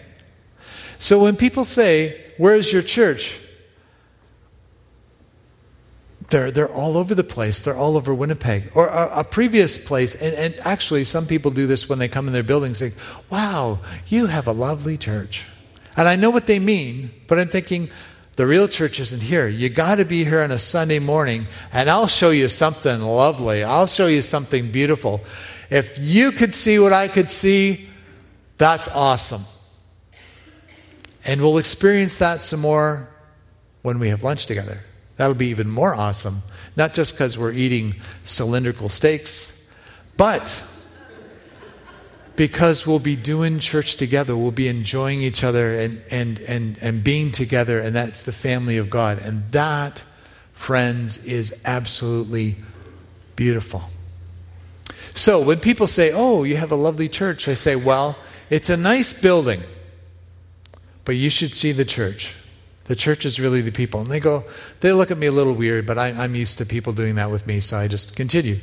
So 1.01 1.21
when 1.21 1.37
people 1.37 1.65
say, 1.65 2.25
Where's 2.39 2.73
your 2.73 2.83
church? 2.83 3.39
They're, 6.31 6.51
they're 6.51 6.73
all 6.73 6.97
over 6.97 7.15
the 7.15 7.25
place. 7.25 7.63
They're 7.63 7.77
all 7.77 7.97
over 7.97 8.15
Winnipeg. 8.15 8.71
Or 8.75 8.87
a, 8.87 9.21
a 9.21 9.25
previous 9.25 9.79
place, 9.79 10.15
and, 10.15 10.35
and 10.35 10.55
actually, 10.61 11.05
some 11.05 11.27
people 11.27 11.51
do 11.51 11.67
this 11.67 11.89
when 11.89 11.99
they 11.99 12.09
come 12.09 12.27
in 12.29 12.33
their 12.33 12.45
buildings, 12.45 12.79
say, 12.79 12.93
Wow, 13.31 13.81
you 14.07 14.27
have 14.27 14.47
a 14.47 14.53
lovely 14.53 14.97
church. 14.97 15.47
And 15.97 16.09
I 16.09 16.17
know 16.17 16.31
what 16.31 16.47
they 16.47 16.61
mean, 16.61 17.11
but 17.27 17.39
I'm 17.39 17.49
thinking, 17.49 17.91
the 18.37 18.47
real 18.47 18.69
church 18.69 19.01
isn't 19.01 19.23
here. 19.23 19.49
You 19.49 19.69
got 19.69 19.97
to 19.97 20.05
be 20.05 20.25
here 20.25 20.41
on 20.41 20.51
a 20.51 20.59
Sunday 20.59 20.99
morning, 20.99 21.47
and 21.73 21.91
I'll 21.91 22.07
show 22.07 22.31
you 22.31 22.49
something 22.49 23.01
lovely. 23.01 23.65
I'll 23.65 23.89
show 23.89 24.07
you 24.07 24.23
something 24.23 24.71
beautiful. 24.71 25.21
If 25.69 25.99
you 25.99 26.33
could 26.33 26.55
see 26.55 26.79
what 26.79 26.93
I 26.93 27.09
could 27.09 27.29
see, 27.29 27.89
that's 28.57 28.89
awesome. 28.89 29.45
And 31.25 31.43
we'll 31.43 31.59
experience 31.59 32.19
that 32.19 32.43
some 32.43 32.61
more 32.61 33.09
when 33.83 33.99
we 33.99 34.09
have 34.09 34.23
lunch 34.23 34.47
together. 34.47 34.81
That'll 35.21 35.35
be 35.35 35.49
even 35.49 35.69
more 35.69 35.95
awesome. 35.95 36.41
Not 36.77 36.95
just 36.95 37.13
because 37.13 37.37
we're 37.37 37.53
eating 37.53 37.97
cylindrical 38.25 38.89
steaks, 38.89 39.53
but 40.17 40.63
because 42.37 42.87
we'll 42.87 43.01
be 43.01 43.17
doing 43.17 43.59
church 43.59 43.97
together. 43.97 44.35
We'll 44.35 44.51
be 44.51 44.67
enjoying 44.67 45.21
each 45.21 45.45
other 45.45 45.79
and, 45.79 46.03
and, 46.11 46.41
and, 46.49 46.79
and 46.81 47.05
being 47.05 47.33
together, 47.33 47.81
and 47.81 47.95
that's 47.95 48.23
the 48.23 48.33
family 48.33 48.79
of 48.79 48.89
God. 48.89 49.19
And 49.19 49.47
that, 49.53 50.03
friends, 50.55 51.19
is 51.19 51.55
absolutely 51.67 52.57
beautiful. 53.37 53.91
So 55.13 55.43
when 55.43 55.61
people 55.61 55.87
say, 55.87 56.13
Oh, 56.15 56.45
you 56.45 56.57
have 56.57 56.73
a 56.73 56.77
lovely 56.77 57.11
church, 57.11 57.47
I 57.47 57.53
say, 57.53 57.77
Well, 57.77 58.17
it's 58.49 58.71
a 58.71 58.77
nice 58.79 59.13
building, 59.13 59.65
but 61.05 61.15
you 61.15 61.29
should 61.29 61.53
see 61.53 61.73
the 61.73 61.85
church. 61.85 62.37
The 62.91 62.97
church 62.97 63.25
is 63.25 63.39
really 63.39 63.61
the 63.61 63.71
people. 63.71 64.01
And 64.01 64.11
they 64.11 64.19
go, 64.19 64.43
they 64.81 64.93
look 64.93 65.13
at 65.13 65.17
me 65.17 65.29
a 65.29 65.31
little 65.31 65.55
weird, 65.55 65.87
but 65.87 65.97
I, 65.97 66.09
I'm 66.09 66.35
used 66.35 66.59
to 66.59 66.67
people 66.67 66.93
doing 66.93 67.15
that 67.15 67.31
with 67.31 67.47
me, 67.47 67.61
so 67.61 67.79
I 67.79 67.87
just 67.87 68.17
continue. 68.17 68.59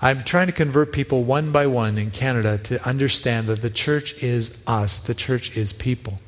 I'm 0.00 0.24
trying 0.24 0.46
to 0.46 0.54
convert 0.54 0.90
people 0.90 1.22
one 1.24 1.52
by 1.52 1.66
one 1.66 1.98
in 1.98 2.12
Canada 2.12 2.56
to 2.56 2.82
understand 2.88 3.48
that 3.48 3.60
the 3.60 3.68
church 3.68 4.22
is 4.22 4.56
us, 4.66 5.00
the 5.00 5.14
church 5.14 5.54
is 5.54 5.74
people. 5.74 6.18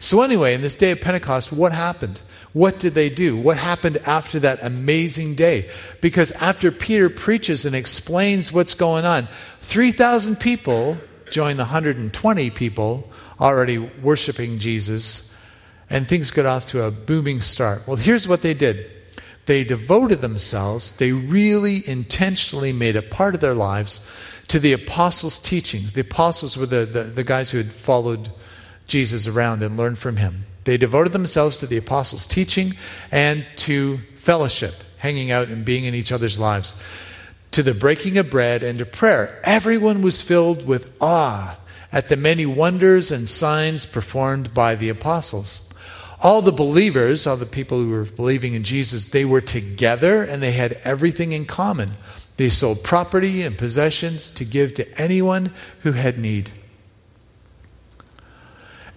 So, 0.00 0.22
anyway, 0.22 0.54
in 0.54 0.60
this 0.60 0.74
day 0.74 0.90
of 0.90 1.00
Pentecost, 1.00 1.52
what 1.52 1.70
happened? 1.70 2.20
What 2.52 2.80
did 2.80 2.94
they 2.94 3.10
do? 3.10 3.36
What 3.36 3.58
happened 3.58 3.98
after 4.04 4.40
that 4.40 4.64
amazing 4.64 5.36
day? 5.36 5.70
Because 6.00 6.32
after 6.32 6.72
Peter 6.72 7.08
preaches 7.08 7.64
and 7.64 7.76
explains 7.76 8.52
what's 8.52 8.74
going 8.74 9.04
on, 9.04 9.28
3,000 9.60 10.34
people 10.34 10.98
join 11.30 11.58
the 11.58 11.62
120 11.62 12.50
people 12.50 13.08
already 13.38 13.78
worshiping 13.78 14.58
Jesus 14.58 15.31
and 15.92 16.08
things 16.08 16.30
got 16.30 16.46
off 16.46 16.66
to 16.68 16.82
a 16.82 16.90
booming 16.90 17.40
start. 17.40 17.86
Well, 17.86 17.96
here's 17.96 18.26
what 18.26 18.42
they 18.42 18.54
did 18.54 18.90
they 19.44 19.64
devoted 19.64 20.20
themselves, 20.20 20.92
they 20.92 21.12
really 21.12 21.86
intentionally 21.86 22.72
made 22.72 22.96
a 22.96 23.02
part 23.02 23.34
of 23.34 23.40
their 23.40 23.54
lives 23.54 24.00
to 24.48 24.58
the 24.58 24.72
apostles' 24.72 25.40
teachings. 25.40 25.92
The 25.92 26.02
apostles 26.02 26.56
were 26.56 26.66
the, 26.66 26.86
the, 26.86 27.02
the 27.02 27.24
guys 27.24 27.50
who 27.50 27.58
had 27.58 27.72
followed 27.72 28.30
Jesus 28.86 29.26
around 29.26 29.62
and 29.62 29.76
learned 29.76 29.98
from 29.98 30.16
him. 30.16 30.46
They 30.64 30.76
devoted 30.76 31.12
themselves 31.12 31.56
to 31.58 31.66
the 31.66 31.76
apostles' 31.76 32.26
teaching 32.26 32.76
and 33.10 33.44
to 33.56 33.98
fellowship, 34.14 34.74
hanging 34.98 35.32
out 35.32 35.48
and 35.48 35.64
being 35.64 35.84
in 35.84 35.94
each 35.94 36.12
other's 36.12 36.38
lives, 36.38 36.72
to 37.50 37.64
the 37.64 37.74
breaking 37.74 38.16
of 38.16 38.30
bread 38.30 38.62
and 38.62 38.78
to 38.78 38.86
prayer. 38.86 39.40
Everyone 39.42 40.02
was 40.02 40.22
filled 40.22 40.66
with 40.66 40.90
awe 41.00 41.58
at 41.90 42.08
the 42.08 42.16
many 42.16 42.46
wonders 42.46 43.10
and 43.10 43.28
signs 43.28 43.84
performed 43.86 44.54
by 44.54 44.76
the 44.76 44.88
apostles 44.88 45.68
all 46.22 46.40
the 46.40 46.52
believers, 46.52 47.26
all 47.26 47.36
the 47.36 47.46
people 47.46 47.78
who 47.78 47.90
were 47.90 48.04
believing 48.04 48.54
in 48.54 48.62
Jesus, 48.62 49.08
they 49.08 49.24
were 49.24 49.40
together 49.40 50.22
and 50.22 50.40
they 50.40 50.52
had 50.52 50.80
everything 50.84 51.32
in 51.32 51.44
common. 51.44 51.92
They 52.36 52.48
sold 52.48 52.84
property 52.84 53.42
and 53.42 53.58
possessions 53.58 54.30
to 54.32 54.44
give 54.44 54.74
to 54.74 55.00
anyone 55.00 55.52
who 55.80 55.92
had 55.92 56.18
need. 56.18 56.52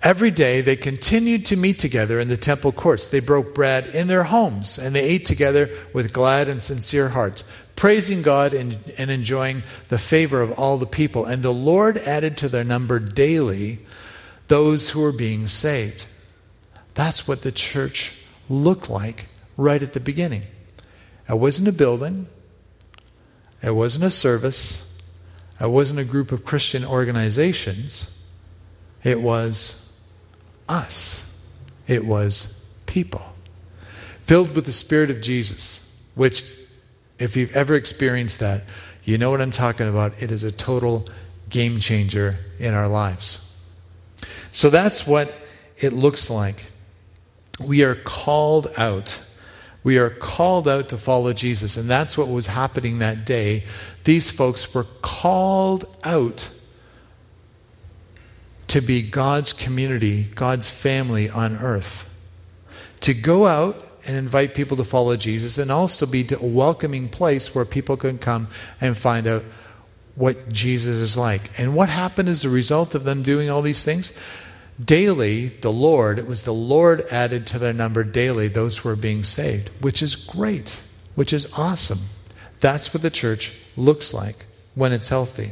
Every 0.04 0.30
day 0.30 0.62
they 0.62 0.76
continued 0.76 1.46
to 1.46 1.58
meet 1.58 1.80
together 1.80 2.20
in 2.20 2.28
the 2.28 2.38
temple 2.38 2.72
courts. 2.72 3.08
They 3.08 3.22
broke 3.22 3.56
bread 3.56 3.88
in 3.88 4.08
their 4.08 4.26
homes 4.26 4.78
and 4.78 4.96
they 4.96 5.04
ate 5.04 5.26
together 5.26 5.68
with 5.94 6.14
glad 6.14 6.48
and 6.48 6.62
sincere 6.62 7.10
hearts, 7.10 7.44
praising 7.76 8.22
God 8.22 8.54
and, 8.54 8.78
and 9.00 9.10
enjoying 9.10 9.64
the 9.90 9.98
favor 9.98 10.42
of 10.42 10.52
all 10.60 10.78
the 10.78 10.86
people. 10.86 11.26
And 11.26 11.42
the 11.42 11.52
Lord 11.52 11.98
added 11.98 12.38
to 12.38 12.50
their 12.50 12.64
number 12.64 13.00
daily 13.00 13.80
those 14.48 14.92
who 14.92 15.02
were 15.02 15.12
being 15.12 15.48
saved. 15.48 16.06
That's 16.96 17.28
what 17.28 17.44
the 17.44 17.52
church 17.52 18.16
looked 18.50 18.90
like 18.90 19.28
right 19.58 19.82
at 19.84 19.94
the 19.94 20.00
beginning. 20.00 20.44
It 21.30 21.38
wasn't 21.38 21.68
a 21.68 21.72
building, 21.72 22.28
it 23.62 23.72
wasn't 23.72 24.06
a 24.06 24.12
service, 24.12 24.84
it 25.60 25.70
wasn't 25.70 26.00
a 26.00 26.04
group 26.04 26.32
of 26.32 26.44
Christian 26.44 26.84
organizations. 26.84 28.12
It 29.04 29.22
was 29.22 29.88
us, 30.68 31.24
it 31.88 32.06
was 32.06 32.66
people. 32.86 33.22
Filled 34.22 34.56
with 34.56 34.66
the 34.66 34.72
Spirit 34.72 35.12
of 35.12 35.22
Jesus, 35.22 35.88
which, 36.16 36.44
if 37.20 37.38
you've 37.38 37.56
ever 37.56 37.76
experienced 37.76 38.40
that, 38.40 38.64
you 39.04 39.20
know 39.20 39.30
what 39.30 39.42
I'm 39.42 39.52
talking 39.52 39.88
about. 39.88 40.22
It 40.22 40.32
is 40.32 40.44
a 40.44 40.52
total 40.52 41.08
game 41.50 41.80
changer 41.80 42.40
in 42.58 42.74
our 42.74 42.88
lives. 42.88 43.48
So 44.52 44.72
that's 44.72 45.06
what 45.06 45.32
it 45.78 45.94
looks 45.94 46.30
like 46.30 46.66
we 47.60 47.84
are 47.84 47.96
called 47.96 48.68
out. 48.78 49.22
We 49.84 49.98
are 49.98 50.10
called 50.10 50.68
out 50.68 50.90
to 50.90 50.98
follow 50.98 51.32
Jesus. 51.34 51.78
And 51.78 51.90
that's 51.90 52.18
what 52.18 52.28
was 52.28 52.48
happening 52.48 53.00
that 53.00 53.26
day. 53.26 53.64
These 54.04 54.32
folks 54.32 54.74
were 54.74 54.86
called 55.02 55.86
out 56.04 56.52
to 58.68 58.82
be 58.82 59.02
God's 59.02 59.54
community, 59.54 60.24
God's 60.24 60.70
family 60.70 61.30
on 61.30 61.56
earth. 61.56 62.10
To 63.02 63.14
go 63.14 63.46
out 63.46 63.78
and 64.08 64.18
invite 64.18 64.56
people 64.56 64.78
to 64.78 64.84
follow 64.84 65.16
Jesus 65.16 65.58
and 65.58 65.72
also 65.72 66.06
be 66.06 66.28
a 66.30 66.46
welcoming 66.46 67.10
place 67.10 67.54
where 67.54 67.66
people 67.66 67.98
can 67.98 68.18
come 68.18 68.48
and 68.82 68.98
find 68.98 69.28
out 69.28 69.44
what 70.16 70.50
Jesus 70.50 70.98
is 71.00 71.18
like. 71.18 71.60
And 71.60 71.76
what 71.76 71.90
happened 71.90 72.30
as 72.30 72.46
a 72.46 72.50
result 72.50 72.96
of 72.96 73.04
them 73.04 73.22
doing 73.22 73.50
all 73.50 73.62
these 73.62 73.84
things? 73.84 74.12
Daily, 74.84 75.48
the 75.48 75.72
Lord, 75.72 76.20
it 76.20 76.28
was 76.28 76.44
the 76.44 76.54
Lord 76.54 77.02
added 77.12 77.48
to 77.48 77.60
their 77.60 77.74
number 77.74 78.04
daily 78.04 78.48
those 78.48 78.78
who 78.78 78.90
are 78.90 78.96
being 78.96 79.24
saved, 79.24 79.70
which 79.82 80.02
is 80.02 80.16
great, 80.16 80.84
which 81.16 81.32
is 81.32 81.48
awesome. 81.58 82.02
That's 82.60 82.94
what 82.94 83.02
the 83.02 83.10
church 83.10 83.54
looks 83.78 84.14
like 84.14 84.46
when 84.74 84.92
it's 84.92 85.10
healthy. 85.10 85.52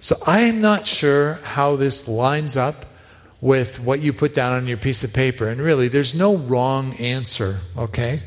So 0.00 0.16
I 0.26 0.40
am 0.40 0.60
not 0.60 0.86
sure 0.86 1.34
how 1.42 1.76
this 1.76 2.06
lines 2.06 2.56
up 2.56 2.86
with 3.40 3.80
what 3.80 4.00
you 4.00 4.12
put 4.12 4.34
down 4.34 4.52
on 4.52 4.66
your 4.66 4.76
piece 4.76 5.04
of 5.04 5.12
paper. 5.12 5.48
And 5.48 5.60
really, 5.60 5.88
there's 5.88 6.14
no 6.14 6.36
wrong 6.36 6.94
answer, 6.94 7.60
okay? 7.76 8.22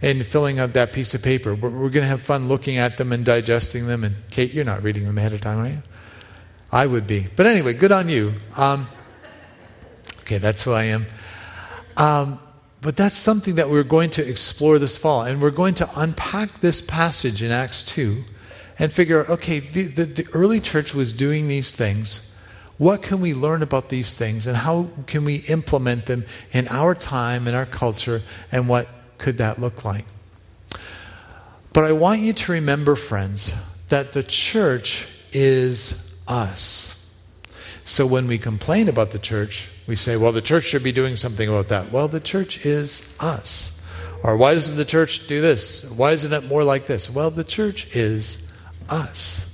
In 0.00 0.22
filling 0.24 0.58
out 0.58 0.72
that 0.74 0.92
piece 0.92 1.14
of 1.14 1.22
paper. 1.22 1.54
We're, 1.54 1.70
we're 1.70 1.90
going 1.90 2.02
to 2.04 2.08
have 2.08 2.22
fun 2.22 2.48
looking 2.48 2.76
at 2.76 2.96
them 2.96 3.12
and 3.12 3.24
digesting 3.24 3.86
them. 3.86 4.04
And 4.04 4.16
Kate, 4.30 4.52
you're 4.52 4.64
not 4.64 4.82
reading 4.82 5.04
them 5.04 5.18
ahead 5.18 5.32
of 5.32 5.40
time, 5.40 5.58
are 5.58 5.68
you? 5.68 5.82
I 6.72 6.86
would 6.86 7.06
be. 7.06 7.26
But 7.36 7.46
anyway, 7.46 7.74
good 7.74 7.92
on 7.92 8.08
you. 8.08 8.34
Um, 8.56 8.88
okay, 10.20 10.38
that's 10.38 10.62
who 10.62 10.72
I 10.72 10.84
am. 10.84 11.06
Um, 11.98 12.40
but 12.80 12.96
that's 12.96 13.16
something 13.16 13.56
that 13.56 13.68
we're 13.68 13.84
going 13.84 14.10
to 14.10 14.28
explore 14.28 14.78
this 14.78 14.96
fall. 14.96 15.22
And 15.22 15.40
we're 15.40 15.50
going 15.50 15.74
to 15.74 15.90
unpack 15.94 16.60
this 16.60 16.80
passage 16.80 17.42
in 17.42 17.52
Acts 17.52 17.82
2 17.84 18.24
and 18.78 18.92
figure 18.92 19.20
out 19.20 19.28
okay, 19.28 19.60
the, 19.60 19.82
the, 19.84 20.04
the 20.06 20.26
early 20.32 20.60
church 20.60 20.94
was 20.94 21.12
doing 21.12 21.46
these 21.46 21.76
things. 21.76 22.26
What 22.78 23.02
can 23.02 23.20
we 23.20 23.34
learn 23.34 23.62
about 23.62 23.90
these 23.90 24.16
things? 24.16 24.46
And 24.46 24.56
how 24.56 24.88
can 25.06 25.24
we 25.24 25.36
implement 25.48 26.06
them 26.06 26.24
in 26.52 26.66
our 26.68 26.94
time, 26.94 27.46
in 27.46 27.54
our 27.54 27.66
culture? 27.66 28.22
And 28.50 28.66
what 28.66 28.88
could 29.18 29.38
that 29.38 29.60
look 29.60 29.84
like? 29.84 30.06
But 31.72 31.84
I 31.84 31.92
want 31.92 32.20
you 32.22 32.32
to 32.32 32.52
remember, 32.52 32.96
friends, 32.96 33.52
that 33.88 34.12
the 34.12 34.22
church 34.22 35.06
is 35.32 36.11
us. 36.32 36.96
So 37.84 38.06
when 38.06 38.26
we 38.26 38.38
complain 38.38 38.88
about 38.88 39.10
the 39.10 39.18
church, 39.18 39.70
we 39.86 39.96
say, 39.96 40.16
well, 40.16 40.32
the 40.32 40.40
church 40.40 40.64
should 40.64 40.82
be 40.82 40.92
doing 40.92 41.16
something 41.16 41.48
about 41.48 41.68
that. 41.68 41.92
Well, 41.92 42.08
the 42.08 42.20
church 42.20 42.64
is 42.64 43.02
us. 43.20 43.72
Or 44.22 44.36
why 44.36 44.54
doesn't 44.54 44.76
the 44.76 44.84
church 44.84 45.26
do 45.26 45.40
this? 45.40 45.84
Why 45.90 46.12
isn't 46.12 46.32
it 46.32 46.44
more 46.44 46.64
like 46.64 46.86
this? 46.86 47.10
Well, 47.10 47.30
the 47.30 47.44
church 47.44 47.94
is 47.94 48.38
us. 48.88 49.46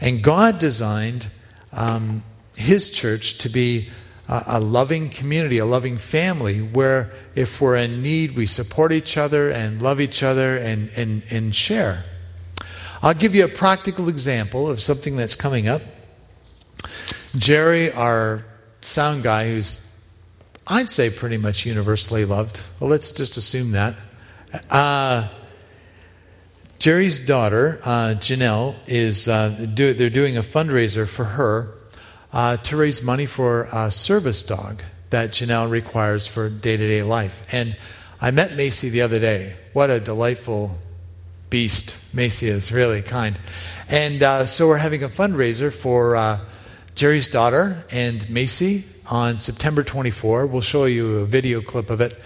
And 0.00 0.22
God 0.22 0.58
designed 0.58 1.28
um, 1.72 2.22
His 2.56 2.90
church 2.90 3.38
to 3.38 3.48
be 3.48 3.90
a, 4.28 4.42
a 4.46 4.60
loving 4.60 5.10
community, 5.10 5.58
a 5.58 5.66
loving 5.66 5.98
family, 5.98 6.60
where 6.62 7.12
if 7.34 7.60
we're 7.60 7.76
in 7.76 8.02
need, 8.02 8.34
we 8.34 8.46
support 8.46 8.92
each 8.92 9.16
other 9.16 9.50
and 9.50 9.80
love 9.80 10.00
each 10.00 10.22
other 10.22 10.56
and, 10.56 10.90
and, 10.96 11.22
and 11.30 11.54
share. 11.54 12.04
I'll 13.02 13.14
give 13.14 13.34
you 13.34 13.44
a 13.44 13.48
practical 13.48 14.08
example 14.08 14.68
of 14.68 14.80
something 14.80 15.16
that's 15.16 15.36
coming 15.36 15.68
up. 15.68 15.82
Jerry, 17.36 17.92
our 17.92 18.44
sound 18.80 19.22
guy, 19.22 19.50
who's 19.50 19.86
I'd 20.68 20.90
say 20.90 21.10
pretty 21.10 21.36
much 21.36 21.64
universally 21.64 22.24
loved. 22.24 22.60
Well, 22.80 22.90
let's 22.90 23.12
just 23.12 23.36
assume 23.36 23.72
that. 23.72 23.96
Uh, 24.68 25.28
Jerry's 26.78 27.20
daughter, 27.20 27.78
uh, 27.84 28.14
Janelle, 28.18 28.76
is 28.86 29.28
uh, 29.28 29.66
do, 29.74 29.94
they're 29.94 30.10
doing 30.10 30.36
a 30.36 30.42
fundraiser 30.42 31.06
for 31.06 31.24
her 31.24 31.72
uh, 32.32 32.56
to 32.58 32.76
raise 32.76 33.02
money 33.02 33.26
for 33.26 33.68
a 33.72 33.90
service 33.92 34.42
dog 34.42 34.82
that 35.10 35.30
Janelle 35.30 35.70
requires 35.70 36.26
for 36.26 36.48
day 36.48 36.76
to 36.76 36.88
day 36.88 37.02
life. 37.02 37.46
And 37.52 37.76
I 38.20 38.32
met 38.32 38.56
Macy 38.56 38.88
the 38.88 39.02
other 39.02 39.20
day. 39.20 39.56
What 39.72 39.90
a 39.90 40.00
delightful 40.00 40.76
beast 41.50 41.96
Macy 42.12 42.48
is, 42.48 42.72
really 42.72 43.02
kind. 43.02 43.38
And 43.88 44.22
uh, 44.22 44.46
so 44.46 44.68
we're 44.68 44.78
having 44.78 45.02
a 45.02 45.08
fundraiser 45.08 45.72
for 45.72 46.16
uh, 46.16 46.40
Jerry's 46.94 47.28
daughter 47.28 47.84
and 47.90 48.28
Macy 48.30 48.84
on 49.06 49.38
September 49.38 49.84
24. 49.84 50.46
We'll 50.46 50.60
show 50.60 50.86
you 50.86 51.18
a 51.18 51.26
video 51.26 51.60
clip 51.60 51.90
of 51.90 52.00
it. 52.00 52.20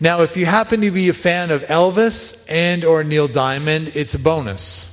Now, 0.00 0.22
if 0.22 0.36
you 0.36 0.46
happen 0.46 0.80
to 0.82 0.90
be 0.90 1.08
a 1.08 1.12
fan 1.12 1.50
of 1.50 1.62
Elvis 1.62 2.44
and 2.48 2.84
or 2.84 3.02
Neil 3.02 3.26
Diamond, 3.26 3.92
it's 3.96 4.14
a 4.14 4.18
bonus. 4.18 4.88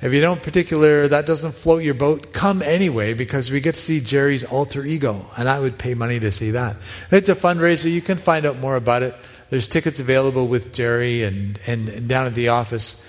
If 0.00 0.12
you 0.12 0.20
don't 0.20 0.42
particular, 0.42 1.08
that 1.08 1.26
doesn't 1.26 1.52
float 1.52 1.82
your 1.82 1.94
boat, 1.94 2.32
come 2.32 2.62
anyway 2.62 3.14
because 3.14 3.50
we 3.50 3.60
get 3.60 3.74
to 3.74 3.80
see 3.80 4.00
Jerry's 4.00 4.44
alter 4.44 4.84
ego, 4.84 5.26
and 5.36 5.48
I 5.48 5.58
would 5.58 5.76
pay 5.76 5.94
money 5.94 6.20
to 6.20 6.30
see 6.30 6.52
that. 6.52 6.76
It's 7.10 7.28
a 7.28 7.34
fundraiser. 7.34 7.90
You 7.90 8.00
can 8.00 8.16
find 8.16 8.46
out 8.46 8.58
more 8.58 8.76
about 8.76 9.02
it. 9.02 9.16
There's 9.50 9.68
tickets 9.68 9.98
available 9.98 10.46
with 10.46 10.72
Jerry 10.72 11.24
and, 11.24 11.58
and, 11.66 11.88
and 11.88 12.08
down 12.08 12.26
at 12.26 12.34
the 12.34 12.48
office. 12.48 13.04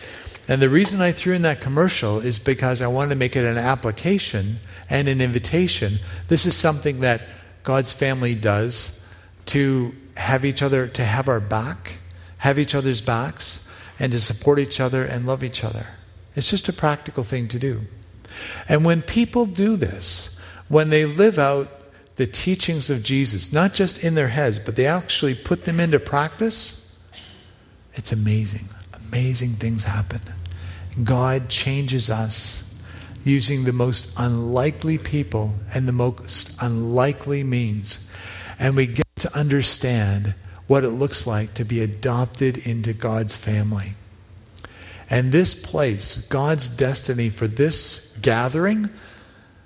And 0.48 0.62
the 0.62 0.70
reason 0.70 1.02
I 1.02 1.12
threw 1.12 1.34
in 1.34 1.44
that 1.44 1.62
commercial 1.62 2.20
is 2.20 2.40
because 2.40 2.82
I 2.82 2.88
wanted 2.88 3.10
to 3.10 3.16
make 3.16 3.36
it 3.36 3.46
an 3.46 3.58
application 3.58 4.60
and 4.90 5.08
an 5.08 5.22
invitation. 5.22 6.00
This 6.28 6.46
is 6.46 6.56
something 6.56 7.02
that 7.02 7.22
God's 7.64 7.92
family 7.92 8.36
does 8.36 9.00
to 9.48 9.96
have 10.18 10.46
each 10.46 10.62
other, 10.62 10.88
to 10.88 11.04
have 11.04 11.28
our 11.28 11.40
back, 11.40 11.98
have 12.40 12.58
each 12.58 12.74
other's 12.74 13.02
backs, 13.02 13.62
and 14.00 14.12
to 14.14 14.20
support 14.20 14.60
each 14.60 14.80
other 14.80 15.04
and 15.04 15.28
love 15.28 15.44
each 15.44 15.64
other. 15.64 15.88
It's 16.36 16.50
just 16.50 16.70
a 16.70 16.74
practical 16.74 17.24
thing 17.24 17.48
to 17.50 17.60
do. 17.60 17.82
And 18.68 18.86
when 18.86 19.02
people 19.02 19.46
do 19.46 19.76
this, 19.76 20.38
when 20.68 20.90
they 20.90 21.06
live 21.06 21.38
out 21.38 21.79
the 22.20 22.28
teachings 22.28 22.90
of 22.90 23.02
Jesus, 23.02 23.54
not 23.54 23.74
just 23.74 24.04
in 24.04 24.16
their 24.16 24.28
heads, 24.28 24.60
but 24.60 24.76
they 24.76 24.86
actually 24.86 25.34
put 25.34 25.64
them 25.64 25.80
into 25.80 25.98
practice, 26.02 26.86
it's 27.94 28.12
amazing. 28.12 28.68
Amazing 28.94 29.54
things 29.54 29.86
happen. 29.86 30.20
God 31.02 31.48
changes 31.48 32.10
us 32.10 32.66
using 33.24 33.64
the 33.64 33.72
most 33.72 34.14
unlikely 34.18 34.98
people 34.98 35.54
and 35.74 35.88
the 35.88 35.94
most 35.94 36.62
unlikely 36.62 37.46
means. 37.46 38.06
And 38.60 38.76
we 38.76 38.88
get 38.88 39.08
to 39.20 39.34
understand 39.34 40.36
what 40.68 40.84
it 40.84 40.90
looks 40.90 41.26
like 41.26 41.54
to 41.54 41.64
be 41.64 41.82
adopted 41.82 42.58
into 42.68 42.92
God's 42.92 43.38
family. 43.38 43.94
And 45.10 45.32
this 45.32 45.56
place, 45.56 46.18
God's 46.28 46.68
destiny 46.68 47.30
for 47.30 47.48
this 47.48 48.14
gathering, 48.22 48.90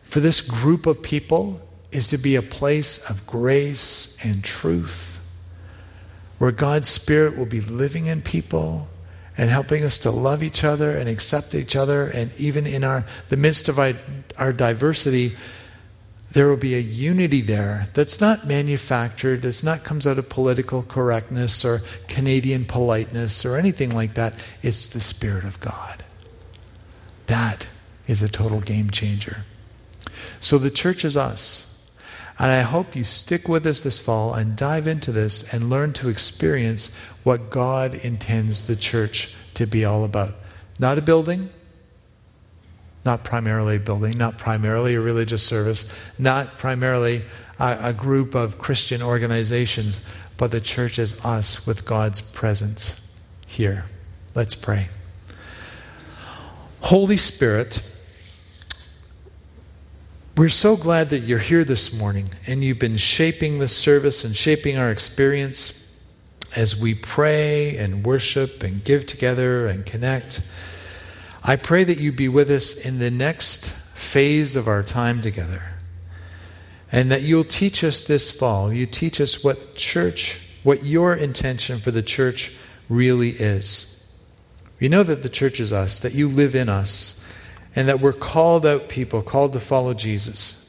for 0.04 0.20
this 0.20 0.40
group 0.40 0.86
of 0.86 1.02
people, 1.02 1.60
is 1.94 2.08
to 2.10 2.18
be 2.18 2.36
a 2.36 2.42
place 2.42 2.98
of 3.10 3.26
grace 3.28 4.18
and 4.24 4.44
truth, 4.44 5.20
where 6.38 6.52
God's 6.52 6.90
Spirit 6.90 7.38
will 7.38 7.46
be 7.46 7.62
living 7.62 8.08
in 8.08 8.22
people 8.22 8.88
and 9.38 9.50
helping 9.50 9.84
us 9.84 10.00
to 10.00 10.12
love 10.12 10.44
each 10.44 10.64
other 10.64 10.92
and 10.92 11.10
accept 11.10 11.56
each 11.56 11.76
other. 11.76 12.08
And 12.08 12.34
even 12.40 12.68
in 12.68 12.84
our, 12.84 13.06
the 13.30 13.38
midst 13.38 13.70
of 13.70 13.80
our, 13.80 13.94
our 14.38 14.54
diversity, 14.54 15.36
there 16.34 16.48
will 16.48 16.58
be 16.58 16.76
a 16.76 16.80
unity 16.80 17.42
there 17.42 17.88
that's 17.94 18.20
not 18.20 18.48
manufactured, 18.48 19.44
that's 19.44 19.64
not 19.64 19.84
comes 19.84 20.06
out 20.06 20.18
of 20.18 20.30
political 20.30 20.84
correctness 20.84 21.64
or 21.64 21.82
Canadian 22.08 22.66
politeness 22.66 23.46
or 23.46 23.56
anything 23.56 23.96
like 23.96 24.16
that. 24.16 24.34
It's 24.62 24.88
the 24.88 25.02
Spirit 25.02 25.44
of 25.44 25.60
God. 25.60 26.04
That 27.28 27.68
is 28.08 28.22
a 28.22 28.30
total 28.30 28.62
game 28.62 28.90
changer. 28.90 29.46
So 30.40 30.58
the 30.58 30.70
church 30.70 31.06
is 31.06 31.16
us. 31.16 31.73
And 32.40 32.52
I 32.52 32.62
hope 32.62 32.96
you 32.96 33.04
stick 33.04 33.48
with 33.48 33.66
us 33.66 33.84
this 33.84 34.00
fall 34.00 34.34
and 34.34 34.56
dive 34.56 34.88
into 34.88 35.12
this 35.12 35.54
and 35.54 35.70
learn 35.70 35.94
to 35.94 36.10
experience 36.10 36.94
what 37.24 37.50
God 37.50 37.94
intends 37.94 38.64
the 38.64 38.76
church 38.76 39.34
to 39.54 39.68
be 39.68 39.86
all 39.86 40.04
about. 40.04 40.34
Not 40.80 40.98
a 40.98 41.02
building, 41.02 41.50
not 43.06 43.24
primarily 43.24 43.76
a 43.76 43.80
building, 43.80 44.18
not 44.18 44.38
primarily 44.38 44.96
a 44.96 45.02
religious 45.02 45.44
service, 45.44 45.86
not 46.18 46.58
primarily 46.58 47.24
a, 47.60 47.78
a 47.82 47.94
group 47.94 48.34
of 48.34 48.58
Christian 48.58 49.02
organizations, 49.02 50.02
but 50.38 50.52
the 50.52 50.62
church 50.62 50.98
is 50.98 51.14
us 51.24 51.66
with 51.68 51.86
God's 51.86 52.22
presence 52.22 53.00
here. 53.46 53.86
Let's 54.34 54.56
pray. 54.56 54.90
Holy 56.82 57.18
Spirit, 57.18 57.82
we're 60.36 60.50
so 60.50 60.76
glad 60.76 61.12
that 61.12 61.24
you're 61.24 61.38
here 61.38 61.64
this 61.64 61.94
morning 61.94 62.28
and 62.48 62.64
you've 62.64 62.80
been 62.80 62.98
shaping 62.98 63.60
the 63.60 63.68
service 63.68 64.26
and 64.26 64.36
shaping 64.36 64.78
our 64.78 64.90
experience 64.90 65.74
as 66.56 66.76
we 66.80 66.96
pray 66.96 67.78
and 67.78 68.04
worship 68.04 68.64
and 68.64 68.84
give 68.84 69.06
together 69.06 69.68
and 69.68 69.86
connect. 69.86 70.42
I 71.44 71.56
pray 71.56 71.84
that 71.84 72.00
you 72.00 72.12
be 72.12 72.30
with 72.30 72.50
us 72.50 72.74
in 72.74 72.98
the 72.98 73.12
next 73.12 73.74
phase 73.94 74.56
of 74.56 74.68
our 74.68 74.82
time 74.82 75.22
together. 75.22 75.62
And 76.92 77.12
that 77.12 77.22
you'll 77.22 77.44
teach 77.44 77.84
us 77.84 78.02
this 78.02 78.32
fall. 78.32 78.74
You 78.74 78.86
teach 78.88 79.22
us 79.22 79.44
what 79.44 79.76
church, 79.76 80.42
what 80.64 80.84
your 80.84 81.16
intention 81.16 81.80
for 81.80 81.92
the 81.92 82.04
church 82.04 82.56
really 82.90 83.30
is. 83.30 84.04
We 84.80 84.90
know 84.90 85.04
that 85.04 85.22
the 85.22 85.30
church 85.30 85.60
is 85.60 85.74
us, 85.74 86.00
that 86.00 86.14
you 86.14 86.28
live 86.28 86.56
in 86.56 86.70
us, 86.70 87.23
and 87.76 87.88
that 87.88 88.00
we're 88.00 88.14
called 88.14 88.66
out 88.66 88.90
people, 88.90 89.22
called 89.22 89.54
to 89.54 89.60
follow 89.60 89.94
Jesus. 89.94 90.60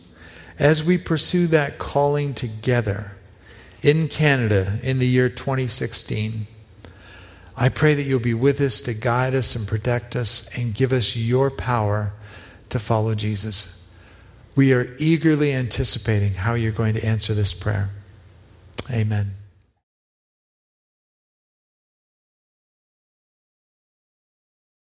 As 0.59 0.85
we 0.85 0.99
pursue 0.99 1.47
that 1.49 1.79
calling 1.79 2.35
together, 2.35 3.15
in 3.85 4.09
Canada 4.09 4.79
in 4.83 4.99
the 4.99 5.07
year 5.07 5.29
2016. 5.29 6.47
I 7.57 7.69
pray 7.69 7.95
that 7.95 8.03
you'll 8.03 8.19
be 8.19 8.35
with 8.35 8.61
us 8.61 8.81
to 8.81 8.95
guide 8.95 9.35
us 9.35 9.55
and 9.55 9.69
protect 9.69 10.17
us 10.17 10.49
and 10.57 10.75
give 10.75 10.91
us 10.91 11.15
your 11.15 11.51
power 11.51 12.13
to 12.71 12.79
follow 12.79 13.15
Jesus. 13.15 13.81
We 14.57 14.73
are 14.73 14.97
eagerly 14.99 15.53
anticipating 15.53 16.33
how 16.33 16.55
you're 16.55 16.73
going 16.73 16.95
to 16.95 17.05
answer 17.05 17.35
this 17.35 17.53
prayer. 17.53 17.91
Amen. 18.91 19.44